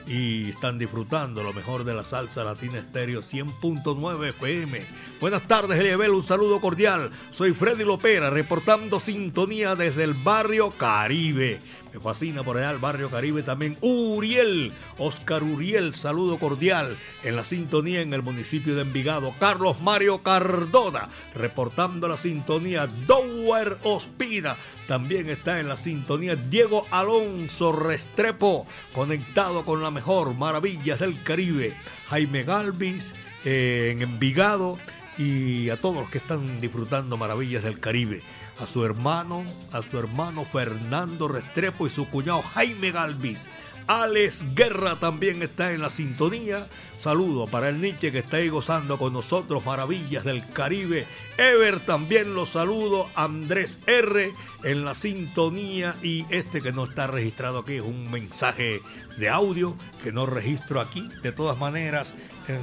Y 0.06 0.50
están 0.50 0.78
disfrutando 0.78 1.42
lo 1.42 1.52
mejor 1.52 1.82
de 1.82 1.94
la 1.94 2.04
salsa 2.04 2.44
latina 2.44 2.78
estéreo 2.78 3.22
100.9 3.22 4.28
FM. 4.28 4.86
Buenas 5.20 5.42
tardes, 5.48 5.80
Eliabel, 5.80 6.12
un 6.12 6.22
saludo 6.22 6.60
cordial. 6.60 7.10
Soy 7.32 7.52
Freddy 7.52 7.82
Lopera, 7.82 8.30
reportando 8.30 9.00
sintonía 9.00 9.74
desde 9.74 10.04
el 10.04 10.14
barrio 10.14 10.70
Caribe. 10.70 11.60
Me 11.96 12.02
fascina 12.02 12.42
por 12.42 12.58
allá 12.58 12.72
el 12.72 12.78
barrio 12.78 13.10
Caribe 13.10 13.42
también. 13.42 13.78
Uriel, 13.80 14.74
Oscar 14.98 15.42
Uriel, 15.42 15.94
saludo 15.94 16.38
cordial 16.38 16.98
en 17.22 17.36
la 17.36 17.42
sintonía 17.42 18.02
en 18.02 18.12
el 18.12 18.22
municipio 18.22 18.74
de 18.74 18.82
Envigado. 18.82 19.32
Carlos 19.40 19.80
Mario 19.80 20.22
Cardona, 20.22 21.08
reportando 21.34 22.06
la 22.06 22.18
sintonía. 22.18 22.86
Dower 22.86 23.78
Ospina, 23.82 24.58
también 24.86 25.30
está 25.30 25.58
en 25.58 25.68
la 25.68 25.78
sintonía. 25.78 26.36
Diego 26.36 26.86
Alonso 26.90 27.72
Restrepo, 27.72 28.66
conectado 28.92 29.64
con 29.64 29.82
la 29.82 29.90
mejor 29.90 30.34
maravillas 30.34 30.98
del 30.98 31.22
Caribe. 31.22 31.72
Jaime 32.10 32.42
Galvis 32.42 33.14
eh, 33.46 33.88
en 33.92 34.02
Envigado 34.02 34.78
y 35.16 35.70
a 35.70 35.80
todos 35.80 35.96
los 35.96 36.10
que 36.10 36.18
están 36.18 36.60
disfrutando 36.60 37.16
maravillas 37.16 37.62
del 37.62 37.80
Caribe 37.80 38.20
a 38.58 38.66
su 38.66 38.84
hermano, 38.84 39.44
a 39.72 39.82
su 39.82 39.98
hermano 39.98 40.44
Fernando 40.44 41.28
Restrepo 41.28 41.86
y 41.86 41.90
su 41.90 42.08
cuñado 42.08 42.42
Jaime 42.42 42.90
Galvis. 42.90 43.48
Alex 43.86 44.44
Guerra 44.54 44.96
también 44.96 45.42
está 45.42 45.72
en 45.72 45.82
la 45.82 45.90
sintonía. 45.90 46.66
Saludo 46.96 47.46
para 47.46 47.68
el 47.68 47.80
Nietzsche 47.80 48.10
que 48.10 48.20
está 48.20 48.38
ahí 48.38 48.48
gozando 48.48 48.98
con 48.98 49.12
nosotros, 49.12 49.66
maravillas 49.66 50.24
del 50.24 50.50
Caribe. 50.52 51.06
Ever 51.36 51.80
también 51.80 52.34
lo 52.34 52.46
saludo. 52.46 53.08
Andrés 53.14 53.78
R 53.86 54.32
en 54.64 54.84
la 54.84 54.94
sintonía. 54.94 55.94
Y 56.02 56.24
este 56.30 56.62
que 56.62 56.72
no 56.72 56.84
está 56.84 57.06
registrado 57.06 57.58
aquí 57.58 57.74
es 57.74 57.82
un 57.82 58.10
mensaje 58.10 58.80
de 59.18 59.28
audio 59.28 59.76
que 60.02 60.10
no 60.10 60.24
registro 60.24 60.80
aquí. 60.80 61.06
De 61.22 61.32
todas 61.32 61.58
maneras, 61.58 62.14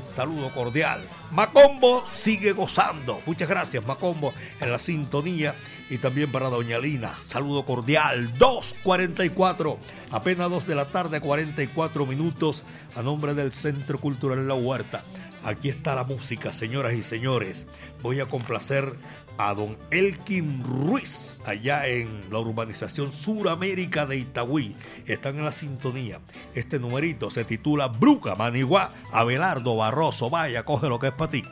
saludo 0.03 0.51
cordial. 0.51 1.07
Macombo 1.31 2.05
sigue 2.07 2.53
gozando. 2.53 3.21
Muchas 3.27 3.47
gracias, 3.47 3.85
Macombo, 3.85 4.33
en 4.59 4.71
la 4.71 4.79
sintonía. 4.79 5.53
Y 5.89 5.99
también 5.99 6.31
para 6.31 6.49
Doña 6.49 6.79
Lina, 6.79 7.13
saludo 7.21 7.65
cordial. 7.65 8.33
2.44, 8.39 9.77
apenas 10.09 10.49
2 10.49 10.65
de 10.65 10.75
la 10.75 10.85
tarde, 10.89 11.19
44 11.19 12.05
minutos, 12.07 12.63
a 12.95 13.03
nombre 13.03 13.35
del 13.35 13.51
Centro 13.51 13.99
Cultural 13.99 14.22
La 14.23 14.55
Huerta. 14.55 15.03
Aquí 15.43 15.67
está 15.67 15.95
la 15.95 16.05
música, 16.05 16.53
señoras 16.53 16.93
y 16.93 17.03
señores. 17.03 17.67
Voy 18.01 18.21
a 18.21 18.25
complacer 18.25 18.95
a 19.37 19.53
don 19.53 19.77
Elkin 19.91 20.63
Ruiz, 20.63 21.41
allá 21.45 21.87
en 21.87 22.23
la 22.31 22.39
urbanización 22.39 23.11
Suramérica 23.11 24.05
de 24.05 24.17
Itagüí. 24.17 24.77
Están 25.05 25.39
en 25.39 25.43
la 25.43 25.51
sintonía. 25.51 26.21
Este 26.55 26.79
numerito 26.79 27.31
se 27.31 27.43
titula 27.43 27.89
Bruca 27.89 28.35
Maniguá, 28.35 28.91
Abelardo 29.11 29.75
Barroso. 29.75 30.29
Vaya, 30.29 30.63
coge 30.63 30.87
lo 30.87 30.99
que 30.99 31.07
es 31.07 31.13
para 31.13 31.31
ti. 31.31 31.43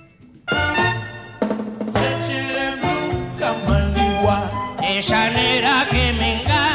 Esa 4.87 5.29
nera 5.31 5.87
que 5.89 6.13
me 6.13 6.41
engaña, 6.41 6.70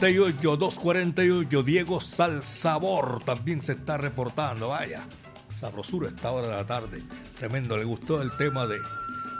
248, 0.00 0.56
248, 0.56 1.62
Diego 1.62 2.00
Salsabor 2.00 3.22
también 3.22 3.60
se 3.60 3.72
está 3.72 3.98
reportando. 3.98 4.68
Vaya, 4.68 5.04
sabrosura 5.54 6.08
esta 6.08 6.30
hora 6.30 6.48
de 6.48 6.54
la 6.54 6.66
tarde. 6.66 7.02
Tremendo, 7.38 7.76
le 7.76 7.84
gustó 7.84 8.22
el 8.22 8.34
tema 8.38 8.66
de 8.66 8.78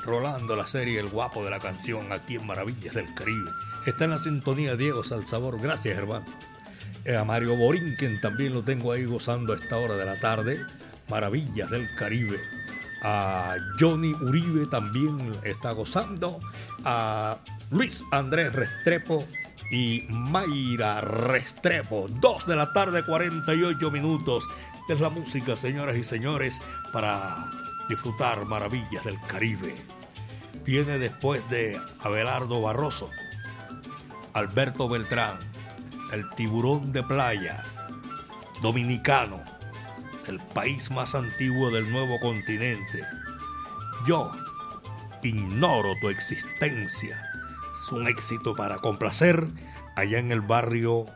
Rolando, 0.04 0.54
la 0.56 0.66
serie 0.66 1.00
El 1.00 1.08
Guapo 1.08 1.42
de 1.42 1.48
la 1.48 1.60
canción 1.60 2.12
aquí 2.12 2.34
en 2.34 2.46
Maravillas 2.46 2.94
del 2.94 3.14
Caribe. 3.14 3.50
Está 3.86 4.04
en 4.04 4.10
la 4.10 4.18
sintonía 4.18 4.76
Diego 4.76 5.02
Salsabor. 5.02 5.58
Gracias, 5.62 5.96
hermano. 5.96 6.26
Eh, 7.06 7.16
a 7.16 7.24
Mario 7.24 7.56
Borinquen 7.56 8.20
también 8.20 8.52
lo 8.52 8.62
tengo 8.62 8.92
ahí 8.92 9.06
gozando 9.06 9.54
a 9.54 9.56
esta 9.56 9.78
hora 9.78 9.96
de 9.96 10.04
la 10.04 10.20
tarde. 10.20 10.60
Maravillas 11.08 11.70
del 11.70 11.88
Caribe. 11.96 12.38
A 13.02 13.56
Johnny 13.78 14.12
Uribe 14.12 14.66
también 14.66 15.34
está 15.42 15.70
gozando. 15.72 16.38
A 16.84 17.38
Luis 17.70 18.04
Andrés 18.10 18.52
Restrepo 18.52 19.26
y 19.70 20.04
Mayra 20.08 21.00
Restrepo. 21.00 22.06
2 22.08 22.46
de 22.46 22.56
la 22.56 22.72
tarde, 22.72 23.04
48 23.04 23.90
minutos. 23.90 24.48
Esta 24.80 24.94
es 24.94 25.00
la 25.00 25.10
música, 25.10 25.56
señoras 25.56 25.96
y 25.96 26.04
señores, 26.04 26.60
para 26.92 27.50
disfrutar 27.88 28.44
maravillas 28.46 29.04
del 29.04 29.20
Caribe. 29.26 29.74
Viene 30.64 30.98
después 30.98 31.48
de 31.50 31.80
Abelardo 32.00 32.60
Barroso, 32.60 33.10
Alberto 34.32 34.88
Beltrán, 34.88 35.38
el 36.12 36.28
tiburón 36.30 36.92
de 36.92 37.02
playa, 37.02 37.62
dominicano, 38.62 39.42
el 40.26 40.38
país 40.38 40.90
más 40.90 41.14
antiguo 41.14 41.70
del 41.70 41.90
nuevo 41.90 42.18
continente. 42.20 43.04
Yo 44.06 44.32
ignoro 45.22 45.94
tu 46.00 46.08
existencia. 46.08 47.29
Es 47.82 47.92
un 47.92 48.06
éxito 48.06 48.54
para 48.54 48.76
complacer 48.78 49.48
allá 49.96 50.18
en 50.18 50.30
el 50.32 50.42
barrio 50.42 51.06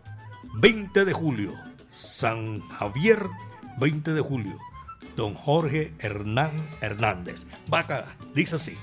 20 0.54 1.04
de 1.04 1.12
julio, 1.12 1.52
San 1.90 2.60
Javier 2.68 3.26
20 3.78 4.14
de 4.14 4.20
julio, 4.22 4.56
don 5.14 5.34
Jorge 5.34 5.92
Hernán 5.98 6.52
Hernández. 6.80 7.44
Vaca, 7.68 8.06
dice 8.34 8.56
así. 8.56 8.78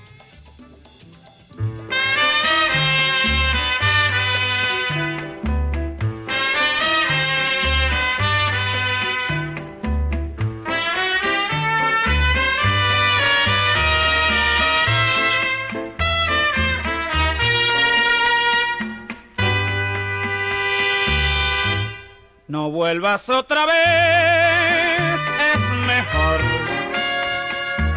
Vuelvas 22.92 23.26
otra 23.30 23.64
vez, 23.64 25.20
es 25.54 25.60
mejor 25.86 26.40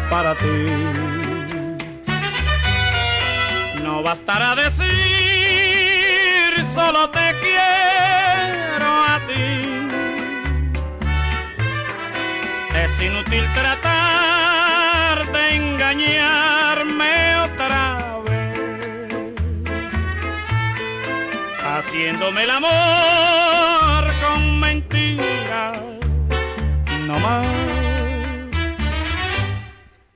para 0.08 0.34
ti. 0.36 0.66
No 3.84 4.02
bastará 4.02 4.54
decir, 4.54 4.86
solo 6.74 7.10
te 7.10 7.34
quiero 7.42 8.86
a 8.86 9.20
ti. 9.28 9.88
Es 12.82 12.98
inútil 13.02 13.44
tratar 13.52 15.30
de 15.30 15.56
engañarme 15.56 17.36
otra 17.44 18.20
vez, 18.24 19.92
haciéndome 21.62 22.44
el 22.44 22.50
amor 22.50 23.95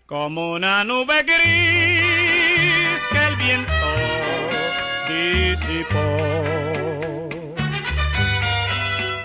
Como 0.06 0.52
una 0.52 0.84
nube 0.84 1.22
gris 1.22 3.00
que 3.10 3.18
el 3.28 3.36
viento 3.36 3.72
disipó. 5.08 6.18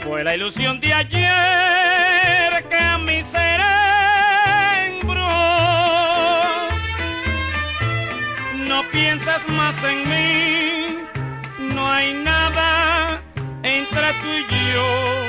Fue 0.03 0.23
la 0.23 0.35
ilusión 0.35 0.79
de 0.79 0.93
ayer 0.93 2.69
que 2.69 2.77
a 2.77 2.97
mi 2.99 3.21
ser 3.23 3.59
embrujó. 4.91 5.25
No 8.67 8.83
pienses 8.91 9.47
más 9.49 9.83
en 9.83 10.09
mí, 10.09 10.99
no 11.73 11.91
hay 11.91 12.13
nada 12.13 13.21
entre 13.63 14.13
tú 14.21 14.29
y 14.39 14.73
yo. 14.73 15.24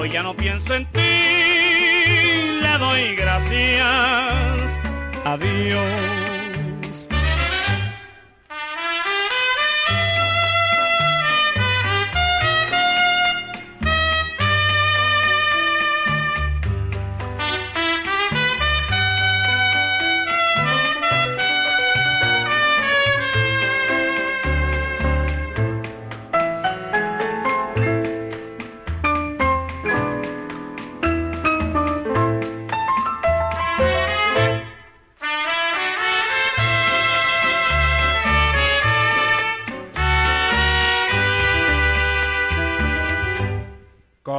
Hoy 0.00 0.08
ya 0.08 0.22
no 0.22 0.34
pienso 0.34 0.74
en 0.74 0.86
ti, 0.86 0.98
le 0.98 2.78
doy 2.78 3.16
gracias 3.16 4.78
a 5.26 5.36
Dios. 5.36 6.19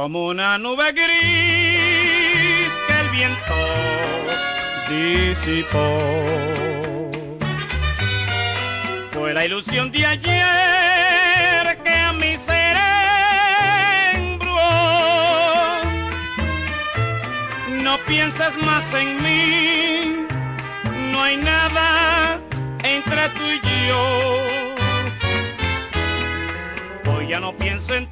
Como 0.02 0.26
una 0.26 0.58
nube 0.58 0.90
gris 0.90 2.72
que 2.88 2.92
el 3.02 3.08
viento 3.10 3.54
disipó. 4.90 5.86
Fue 9.12 9.32
la 9.32 9.44
ilusión 9.44 9.92
de 9.92 10.04
ayer 10.04 11.82
que 11.84 11.94
a 11.94 12.12
mi 12.14 12.36
ser 12.36 12.76
embrujó. 14.14 14.58
No 17.68 17.96
pienses 17.98 18.56
más 18.56 18.92
en 18.94 19.22
mí, 19.22 20.26
no 21.12 21.22
hay 21.22 21.36
nada 21.36 22.40
entre 22.82 23.28
tú 23.36 23.44
y 23.44 23.60
yo. 23.86 24.02
Hoy 27.12 27.28
ya 27.28 27.38
no 27.38 27.56
pienso 27.56 27.94
en 27.94 28.11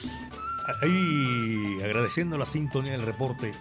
Ahí 0.81 1.79
agradeciendo 1.83 2.39
la 2.39 2.45
sintonía 2.45 2.93
del 2.93 3.03
reporte, 3.03 3.53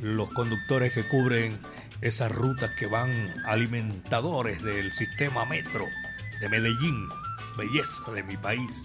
los 0.00 0.28
conductores 0.30 0.92
que 0.92 1.06
cubren 1.06 1.60
esas 2.00 2.32
rutas 2.32 2.70
que 2.76 2.86
van 2.86 3.32
alimentadores 3.46 4.62
del 4.62 4.92
sistema 4.92 5.44
metro 5.44 5.86
de 6.40 6.48
Medellín, 6.48 7.08
belleza 7.56 8.10
de 8.10 8.24
mi 8.24 8.36
país. 8.36 8.84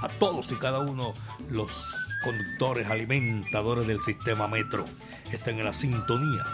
A 0.00 0.08
todos 0.08 0.52
y 0.52 0.56
cada 0.56 0.80
uno 0.80 1.14
los 1.50 1.96
conductores 2.22 2.88
alimentadores 2.88 3.86
del 3.86 4.02
sistema 4.02 4.46
metro 4.46 4.84
están 5.32 5.58
en 5.58 5.64
la 5.64 5.72
sintonía. 5.72 6.44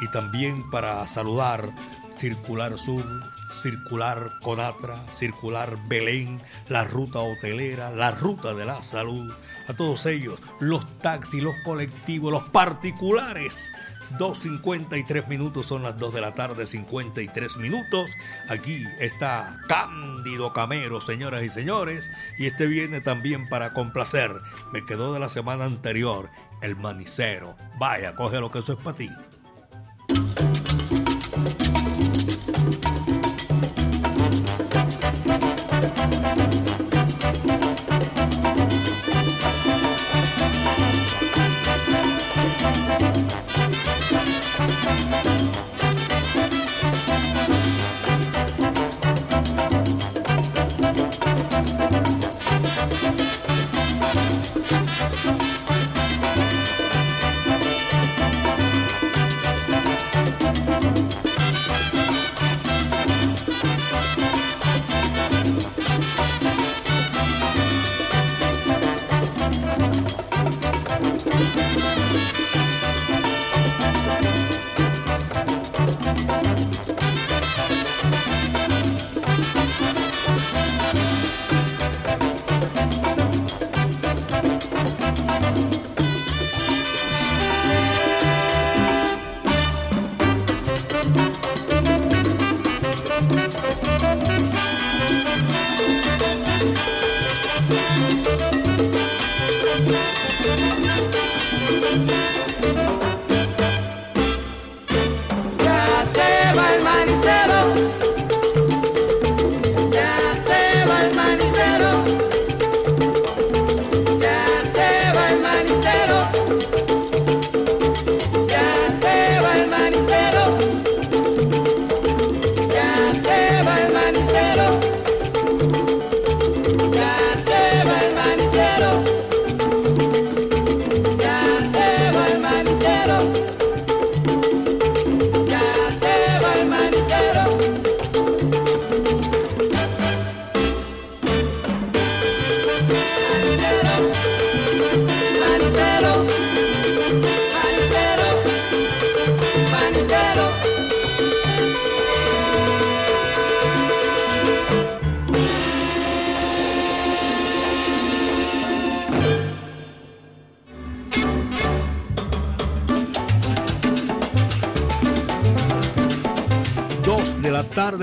Y 0.00 0.08
también 0.08 0.70
para 0.70 1.04
saludar 1.08 1.74
Circular 2.16 2.78
Sur, 2.78 3.04
Circular 3.52 4.32
Conatra, 4.42 4.96
Circular 5.10 5.76
Belén, 5.88 6.40
la 6.68 6.84
ruta 6.84 7.20
hotelera, 7.20 7.90
la 7.90 8.10
ruta 8.10 8.54
de 8.54 8.64
la 8.64 8.82
salud, 8.82 9.32
a 9.68 9.74
todos 9.74 10.06
ellos, 10.06 10.38
los 10.60 10.86
taxis, 10.98 11.42
los 11.42 11.54
colectivos, 11.64 12.32
los 12.32 12.48
particulares. 12.50 13.70
2.53 14.18 15.26
minutos, 15.26 15.66
son 15.66 15.82
las 15.82 15.98
2 15.98 16.14
de 16.14 16.20
la 16.20 16.32
tarde, 16.32 16.66
53 16.66 17.56
minutos. 17.56 18.12
Aquí 18.48 18.84
está 19.00 19.58
Cándido 19.68 20.52
Camero, 20.52 21.00
señoras 21.00 21.42
y 21.42 21.50
señores. 21.50 22.10
Y 22.38 22.46
este 22.46 22.66
viene 22.66 23.00
también 23.00 23.48
para 23.48 23.72
complacer. 23.72 24.40
Me 24.72 24.84
quedó 24.84 25.12
de 25.12 25.20
la 25.20 25.28
semana 25.28 25.64
anterior, 25.64 26.30
el 26.62 26.76
manicero. 26.76 27.56
Vaya, 27.78 28.14
coge 28.14 28.40
lo 28.40 28.50
que 28.50 28.60
eso 28.60 28.74
es 28.74 28.78
para 28.78 28.96
ti. 28.96 29.10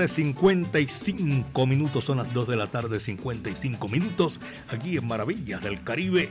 Tarde, 0.04 0.08
55 0.08 1.66
minutos. 1.66 2.04
Son 2.04 2.18
las 2.18 2.32
2 2.32 2.48
de 2.48 2.56
la 2.56 2.66
tarde, 2.66 3.00
55 3.00 3.88
minutos. 3.88 4.40
Aquí 4.68 4.96
en 4.96 5.06
Maravillas 5.06 5.62
del 5.62 5.82
Caribe. 5.82 6.28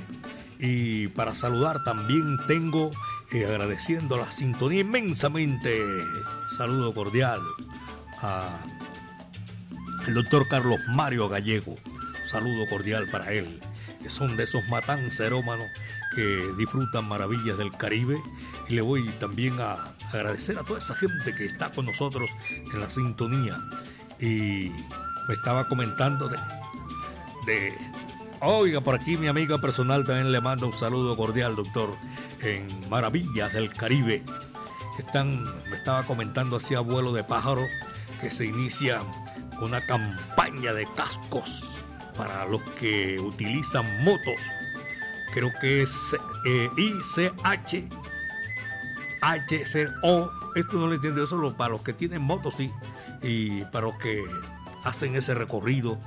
Y 0.59 1.07
para 1.09 1.33
saludar 1.33 1.83
también 1.83 2.37
tengo, 2.47 2.91
eh, 3.31 3.45
agradeciendo 3.45 4.17
la 4.17 4.31
sintonía 4.31 4.81
inmensamente, 4.81 5.81
saludo 6.57 6.93
cordial 6.93 7.41
a 8.19 8.59
el 10.07 10.13
doctor 10.13 10.47
Carlos 10.47 10.79
Mario 10.89 11.27
Gallego. 11.27 11.75
Saludo 12.23 12.67
cordial 12.69 13.09
para 13.11 13.33
él. 13.33 13.59
Que 14.01 14.09
son 14.09 14.37
de 14.37 14.43
esos 14.43 14.61
matancerómanos 14.69 15.67
que 16.15 16.53
disfrutan 16.57 17.05
maravillas 17.05 17.57
del 17.57 17.71
Caribe. 17.71 18.21
Y 18.69 18.73
le 18.75 18.81
voy 18.81 19.03
también 19.19 19.59
a 19.59 19.93
agradecer 20.13 20.57
a 20.57 20.63
toda 20.63 20.79
esa 20.79 20.95
gente 20.95 21.33
que 21.35 21.45
está 21.45 21.71
con 21.71 21.85
nosotros 21.85 22.29
en 22.71 22.79
la 22.79 22.89
sintonía. 22.89 23.59
Y 24.19 24.71
me 25.27 25.33
estaba 25.33 25.67
comentando 25.67 26.29
de, 27.45 27.73
Oiga, 28.41 28.81
por 28.81 28.95
aquí 28.95 29.17
mi 29.17 29.27
amiga 29.27 29.57
personal 29.57 30.05
también 30.05 30.31
le 30.31 30.41
manda 30.41 30.65
un 30.65 30.73
saludo 30.73 31.15
cordial, 31.15 31.55
doctor, 31.55 31.95
en 32.41 32.67
Maravillas 32.89 33.53
del 33.53 33.71
Caribe. 33.71 34.23
Están, 34.99 35.45
me 35.69 35.77
estaba 35.77 36.03
comentando 36.03 36.57
así 36.57 36.75
abuelo 36.75 37.13
de 37.13 37.23
pájaro 37.23 37.65
que 38.21 38.29
se 38.29 38.45
inicia 38.45 39.01
una 39.61 39.85
campaña 39.85 40.73
de 40.73 40.85
cascos 40.95 41.83
para 42.17 42.45
los 42.45 42.61
que 42.79 43.19
utilizan 43.19 44.03
motos. 44.03 44.35
Creo 45.33 45.51
que 45.61 45.81
es 45.83 46.15
eh, 46.45 46.69
ICH 46.77 48.02
HCO. 49.23 50.31
Esto 50.55 50.77
no 50.77 50.87
lo 50.87 50.93
entiendo, 50.93 51.23
eso 51.23 51.35
solo 51.35 51.55
para 51.55 51.71
los 51.71 51.81
que 51.81 51.93
tienen 51.93 52.21
motos, 52.21 52.55
sí. 52.55 52.71
Y 53.21 53.63
para 53.65 53.87
los 53.87 53.97
que 53.97 54.21
hacen 54.83 55.15
ese 55.15 55.33
recorrido 55.33 55.97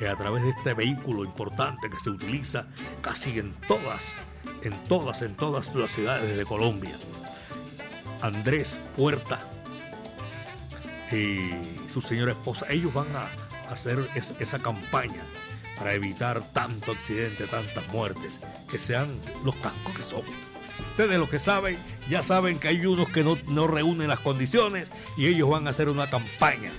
eh, 0.00 0.08
a 0.08 0.16
través 0.16 0.42
de 0.42 0.50
este 0.50 0.72
vehículo 0.72 1.24
importante 1.24 1.90
que 1.90 2.00
se 2.00 2.10
utiliza 2.10 2.66
casi 3.02 3.38
en 3.38 3.52
todas, 3.68 4.14
en 4.62 4.72
todas, 4.84 5.20
en 5.22 5.36
todas 5.36 5.74
las 5.74 5.92
ciudades 5.92 6.36
de 6.36 6.44
Colombia. 6.44 6.98
Andrés 8.22 8.82
Puerta 8.96 9.40
y 11.10 11.50
su 11.92 12.00
señora 12.00 12.32
esposa, 12.32 12.66
ellos 12.70 12.94
van 12.94 13.14
a 13.14 13.28
hacer 13.70 13.98
esa 14.38 14.58
campaña 14.60 15.22
para 15.76 15.92
evitar 15.92 16.40
tanto 16.52 16.92
accidente, 16.92 17.46
tantas 17.46 17.86
muertes, 17.88 18.40
que 18.70 18.78
sean 18.78 19.20
los 19.44 19.54
cascos 19.56 19.94
que 19.94 20.02
son 20.02 20.22
Ustedes 20.90 21.18
lo 21.18 21.28
que 21.28 21.38
saben, 21.38 21.78
ya 22.08 22.22
saben 22.22 22.58
que 22.58 22.68
hay 22.68 22.84
unos 22.86 23.08
que 23.08 23.24
no, 23.24 23.66
reúnen 23.66 24.08
las 24.08 24.20
condiciones 24.20 24.88
y 25.16 25.26
ellos 25.26 25.48
van 25.48 25.66
a 25.66 25.70
hacer 25.70 25.88
una 25.88 26.10
campaña. 26.10 26.72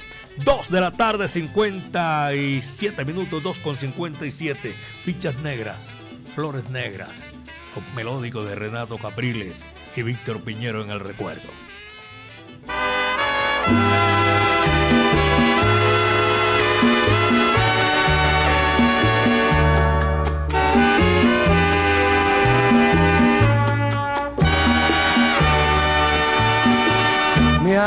2 0.43 0.69
de 0.69 0.82
la 0.82 0.91
tarde, 0.91 1.28
57 1.28 3.05
minutos, 3.05 3.43
2 3.43 3.59
con 3.59 3.78
57. 3.78 4.76
Fichas 5.03 5.38
negras, 5.38 5.91
flores 6.34 6.69
negras, 6.69 7.30
con 7.74 7.84
melódico 7.95 8.43
de 8.43 8.55
Renato 8.55 8.97
Capriles 8.97 9.63
y 9.95 10.01
Víctor 10.01 10.41
Piñero 10.41 10.82
en 10.82 10.89
el 10.89 10.99
recuerdo. 10.99 11.62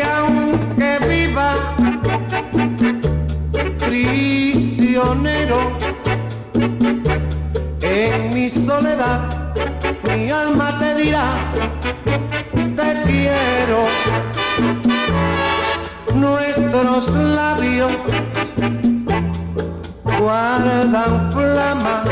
aunque 0.00 0.98
viva 1.08 1.54
prisionero 3.86 5.58
en 7.80 8.34
mi 8.34 8.50
soledad, 8.50 9.52
mi 10.04 10.30
alma 10.30 10.78
te 10.78 10.94
dirá, 10.94 11.30
te 12.54 13.02
quiero. 13.06 13.86
Nuestros 16.14 17.10
labios 17.14 17.92
guardan 20.18 21.32
flama 21.32 22.04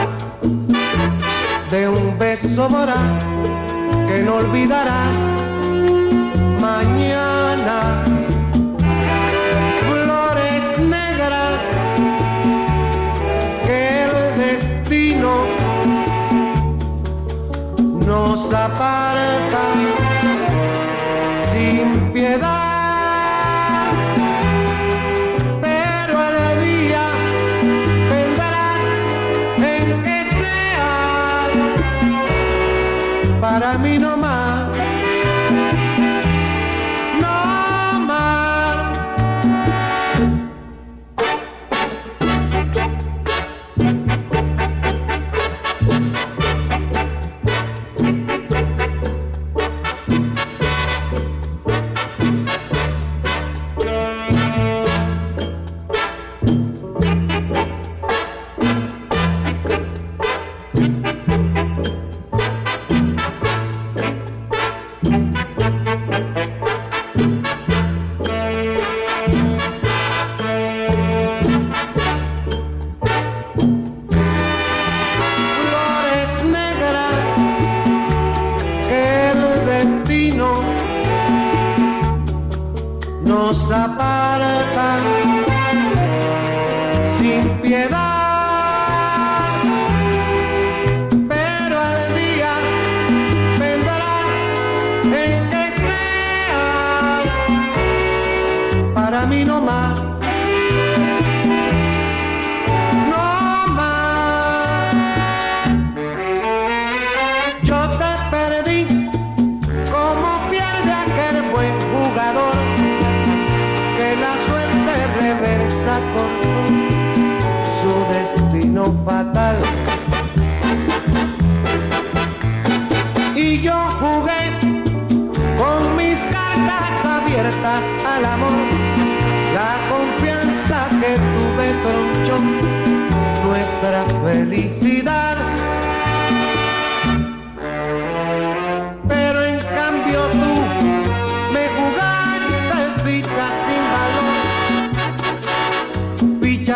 de 1.71 1.89
un 1.89 2.19
beso 2.19 2.69
moral 2.69 3.19
que 4.09 4.23
no 4.23 4.37
olvidarás 4.37 5.19
mañana. 6.61 7.38
Nos 18.49 18.55
aparta 18.55 19.63
sin 21.53 22.13
piedad. 22.13 23.93
Pero 25.61 26.15
el 26.29 26.61
día 26.65 27.05
vendrá 28.11 28.69
en 29.57 30.03
que 30.03 30.19
sea 30.39 31.49
para 33.41 33.79
mí 33.79 33.99
no 33.99 34.17
más. 34.17 34.28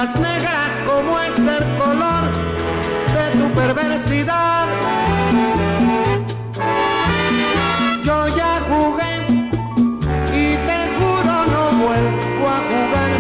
Negras 0.03 0.77
como 0.85 1.21
es 1.21 1.39
el 1.39 1.79
color 1.79 2.25
de 3.15 3.39
tu 3.39 3.55
perversidad. 3.55 4.67
Yo 8.05 8.27
ya 8.37 8.61
jugué 8.69 9.15
y 10.35 10.57
te 10.67 10.81
juro 10.99 11.47
no 11.53 11.65
vuelvo 11.85 12.49
a 12.49 12.59
jugar, 12.69 13.13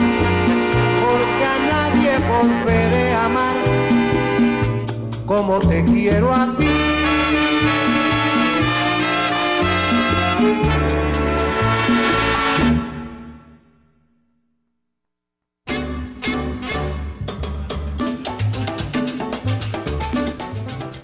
porque 1.05 1.45
a 1.55 1.59
nadie 1.70 2.12
volveré 2.28 3.14
a 3.14 3.24
amar 3.26 3.57
como 5.24 5.61
te 5.61 5.85
quiero 5.85 6.35
a 6.35 6.57
ti. 6.57 6.72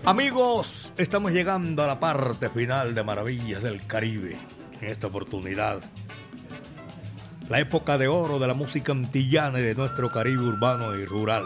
Amigos, 0.08 0.90
estamos 0.96 1.32
llegando 1.32 1.84
a 1.84 1.86
la 1.86 2.00
parte 2.00 2.48
final 2.48 2.94
de 2.94 3.04
Maravillas 3.04 3.62
del 3.62 3.86
Caribe. 3.86 4.38
En 4.80 4.88
esta 4.88 5.08
oportunidad, 5.08 5.82
la 7.50 7.60
época 7.60 7.98
de 7.98 8.08
oro 8.08 8.38
de 8.38 8.46
la 8.46 8.54
música 8.54 8.92
antillana 8.92 9.58
y 9.60 9.64
de 9.64 9.74
nuestro 9.74 10.10
Caribe 10.10 10.44
urbano 10.44 10.96
y 10.96 11.04
rural. 11.04 11.44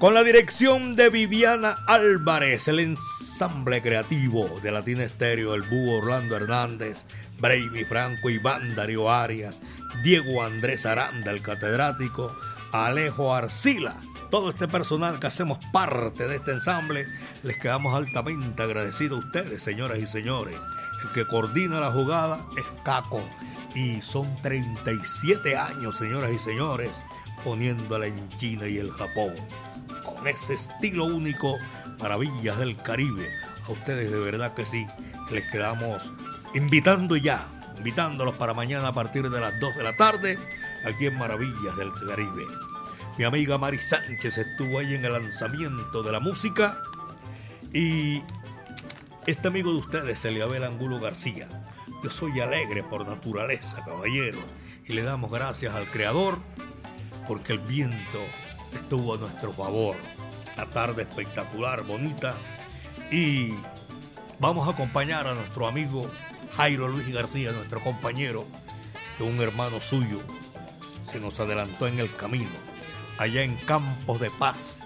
Con 0.00 0.12
la 0.12 0.24
dirección 0.24 0.96
de 0.96 1.08
Viviana 1.08 1.76
Álvarez, 1.86 2.66
el 2.66 2.80
ensamble 2.80 3.80
creativo 3.80 4.58
de 4.60 4.72
Latina 4.72 5.04
Estéreo, 5.04 5.54
el 5.54 5.62
Búho 5.62 5.98
Orlando 5.98 6.34
Hernández, 6.34 7.04
Brady 7.38 7.84
Franco, 7.84 8.28
Iván 8.28 8.74
Darío 8.74 9.08
Arias, 9.08 9.60
Diego 10.02 10.42
Andrés 10.42 10.84
Aranda, 10.84 11.30
el 11.30 11.42
catedrático, 11.42 12.36
Alejo 12.72 13.32
Arcila, 13.32 13.94
todo 14.30 14.50
este 14.50 14.68
personal 14.68 15.18
que 15.18 15.26
hacemos 15.26 15.58
parte 15.72 16.28
de 16.28 16.36
este 16.36 16.52
ensamble, 16.52 17.06
les 17.42 17.58
quedamos 17.58 17.94
altamente 17.94 18.62
agradecidos 18.62 19.22
a 19.22 19.26
ustedes, 19.26 19.62
señoras 19.62 19.98
y 19.98 20.06
señores. 20.06 20.56
El 21.02 21.10
que 21.12 21.26
coordina 21.26 21.80
la 21.80 21.90
jugada 21.90 22.46
es 22.56 22.64
Caco 22.84 23.22
y 23.74 24.00
son 24.02 24.34
37 24.42 25.56
años, 25.56 25.96
señoras 25.96 26.30
y 26.30 26.38
señores, 26.38 27.02
poniéndola 27.44 28.06
en 28.06 28.28
China 28.38 28.68
y 28.68 28.78
el 28.78 28.92
Japón. 28.92 29.34
Con 30.04 30.26
ese 30.28 30.54
estilo 30.54 31.06
único, 31.06 31.56
Maravillas 31.98 32.58
del 32.58 32.76
Caribe. 32.76 33.28
A 33.66 33.72
ustedes 33.72 34.10
de 34.10 34.18
verdad 34.18 34.54
que 34.54 34.64
sí, 34.64 34.86
les 35.30 35.50
quedamos 35.50 36.12
invitando 36.54 37.16
ya, 37.16 37.44
invitándolos 37.76 38.34
para 38.34 38.54
mañana 38.54 38.88
a 38.88 38.92
partir 38.92 39.28
de 39.28 39.40
las 39.40 39.58
2 39.60 39.76
de 39.76 39.82
la 39.82 39.96
tarde, 39.96 40.38
aquí 40.86 41.06
en 41.06 41.18
Maravillas 41.18 41.76
del 41.76 41.92
Caribe. 41.92 42.69
Mi 43.20 43.26
amiga 43.26 43.58
Mari 43.58 43.78
Sánchez 43.78 44.38
estuvo 44.38 44.78
ahí 44.78 44.94
en 44.94 45.04
el 45.04 45.12
lanzamiento 45.12 46.02
de 46.02 46.10
la 46.10 46.20
música 46.20 46.78
y 47.70 48.22
este 49.26 49.48
amigo 49.48 49.70
de 49.72 49.78
ustedes, 49.78 50.24
Eliabel 50.24 50.64
Angulo 50.64 50.98
García. 50.98 51.46
Yo 52.02 52.10
soy 52.10 52.40
alegre 52.40 52.82
por 52.82 53.06
naturaleza, 53.06 53.84
caballeros, 53.84 54.40
y 54.86 54.94
le 54.94 55.02
damos 55.02 55.30
gracias 55.30 55.74
al 55.74 55.86
Creador 55.90 56.38
porque 57.28 57.52
el 57.52 57.58
viento 57.58 58.20
estuvo 58.72 59.12
a 59.12 59.18
nuestro 59.18 59.52
favor. 59.52 59.96
La 60.56 60.64
tarde 60.70 61.02
espectacular, 61.02 61.82
bonita, 61.82 62.36
y 63.10 63.52
vamos 64.38 64.66
a 64.66 64.70
acompañar 64.70 65.26
a 65.26 65.34
nuestro 65.34 65.66
amigo 65.66 66.10
Jairo 66.56 66.88
Luis 66.88 67.12
García, 67.12 67.52
nuestro 67.52 67.82
compañero, 67.82 68.46
que 69.18 69.24
un 69.24 69.38
hermano 69.42 69.82
suyo 69.82 70.22
se 71.04 71.20
nos 71.20 71.38
adelantó 71.38 71.86
en 71.86 71.98
el 71.98 72.14
camino, 72.14 72.69
allá 73.20 73.42
en 73.42 73.56
Campos 73.56 74.18
de 74.20 74.30
Paz, 74.30 74.80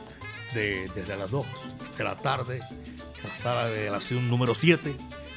de- 0.53 0.91
desde 0.95 1.16
las 1.16 1.30
2 1.30 1.47
de 1.97 2.05
la 2.05 2.16
tarde, 2.16 2.61
en 3.22 3.28
la 3.28 3.37
sala 3.37 3.66
de 3.68 3.89
la 3.91 3.97
acción 3.97 4.28
número 4.28 4.55
7, 4.55 4.97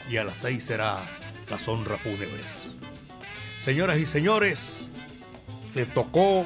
y 0.10 0.18
a 0.18 0.24
las 0.24 0.38
6 0.38 0.66
será 0.66 0.98
las 1.50 1.68
honras 1.68 2.02
fúnebres. 2.02 2.72
Señoras 3.60 3.98
y 4.00 4.06
señores, 4.06 4.90
le 5.76 5.86
tocó 5.86 6.46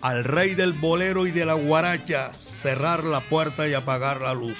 al 0.00 0.24
rey 0.24 0.54
del 0.54 0.72
bolero 0.72 1.26
y 1.26 1.30
de 1.30 1.44
la 1.44 1.54
guaracha 1.54 2.32
cerrar 2.34 3.04
la 3.04 3.20
puerta 3.20 3.68
y 3.68 3.74
apagar 3.74 4.20
la 4.20 4.34
luz. 4.34 4.58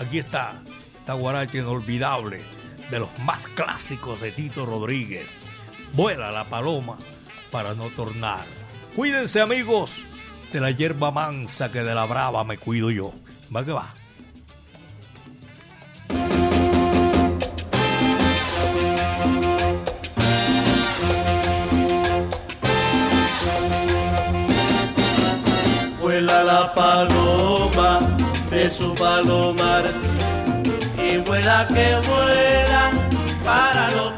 Aquí 0.00 0.18
está 0.18 0.62
esta 0.98 1.12
guaracha 1.12 1.58
inolvidable 1.58 2.42
de 2.90 2.98
los 2.98 3.18
más 3.18 3.46
clásicos 3.46 4.20
de 4.20 4.32
Tito 4.32 4.64
Rodríguez. 4.66 5.44
Vuela 5.92 6.32
la 6.32 6.48
paloma 6.48 6.98
para 7.50 7.74
no 7.74 7.88
tornar. 7.90 8.44
Cuídense 8.98 9.40
amigos 9.40 9.92
de 10.52 10.60
la 10.60 10.72
hierba 10.72 11.12
mansa 11.12 11.70
que 11.70 11.84
de 11.84 11.94
la 11.94 12.04
brava 12.04 12.42
me 12.42 12.58
cuido 12.58 12.90
yo. 12.90 13.12
Va 13.54 13.64
que 13.64 13.70
va. 13.70 13.94
Vuela 26.00 26.42
la 26.42 26.74
paloma 26.74 28.16
de 28.50 28.68
su 28.68 28.92
palomar 28.96 29.84
y 31.08 31.18
vuela 31.18 31.68
que 31.68 32.00
vuela 32.08 32.90
para 33.44 33.86
tornar. 33.90 34.17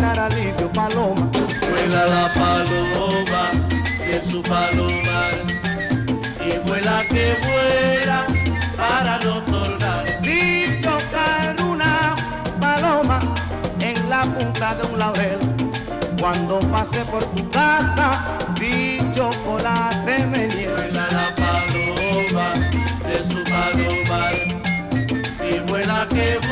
Alivio. 0.00 0.70
Paloma, 0.72 1.28
Vuela 1.70 2.06
la 2.06 2.32
paloma 2.32 3.50
de 3.98 4.20
su 4.20 4.42
palomar 4.42 5.34
y 6.40 6.58
vuela 6.66 7.02
que 7.08 7.36
vuela 7.46 8.26
para 8.76 9.18
no 9.18 9.42
tornar. 9.44 10.04
vi 10.22 10.80
tocar 10.80 11.56
una 11.66 12.14
paloma 12.60 13.18
en 13.80 14.08
la 14.08 14.22
punta 14.22 14.74
de 14.74 14.86
un 14.86 14.98
laurel. 14.98 15.38
Cuando 16.20 16.60
pasé 16.60 17.04
por 17.04 17.24
tu 17.34 17.48
casa, 17.50 18.38
vi 18.58 18.98
chocolate 19.12 20.26
me. 20.26 20.46
Vuela 20.46 21.06
la 21.10 21.34
paloma 21.34 22.52
de 23.08 23.24
su 23.24 23.42
palomar 23.44 24.34
y 25.50 25.58
vuela 25.70 26.06
que 26.08 26.38
vuela 26.48 26.51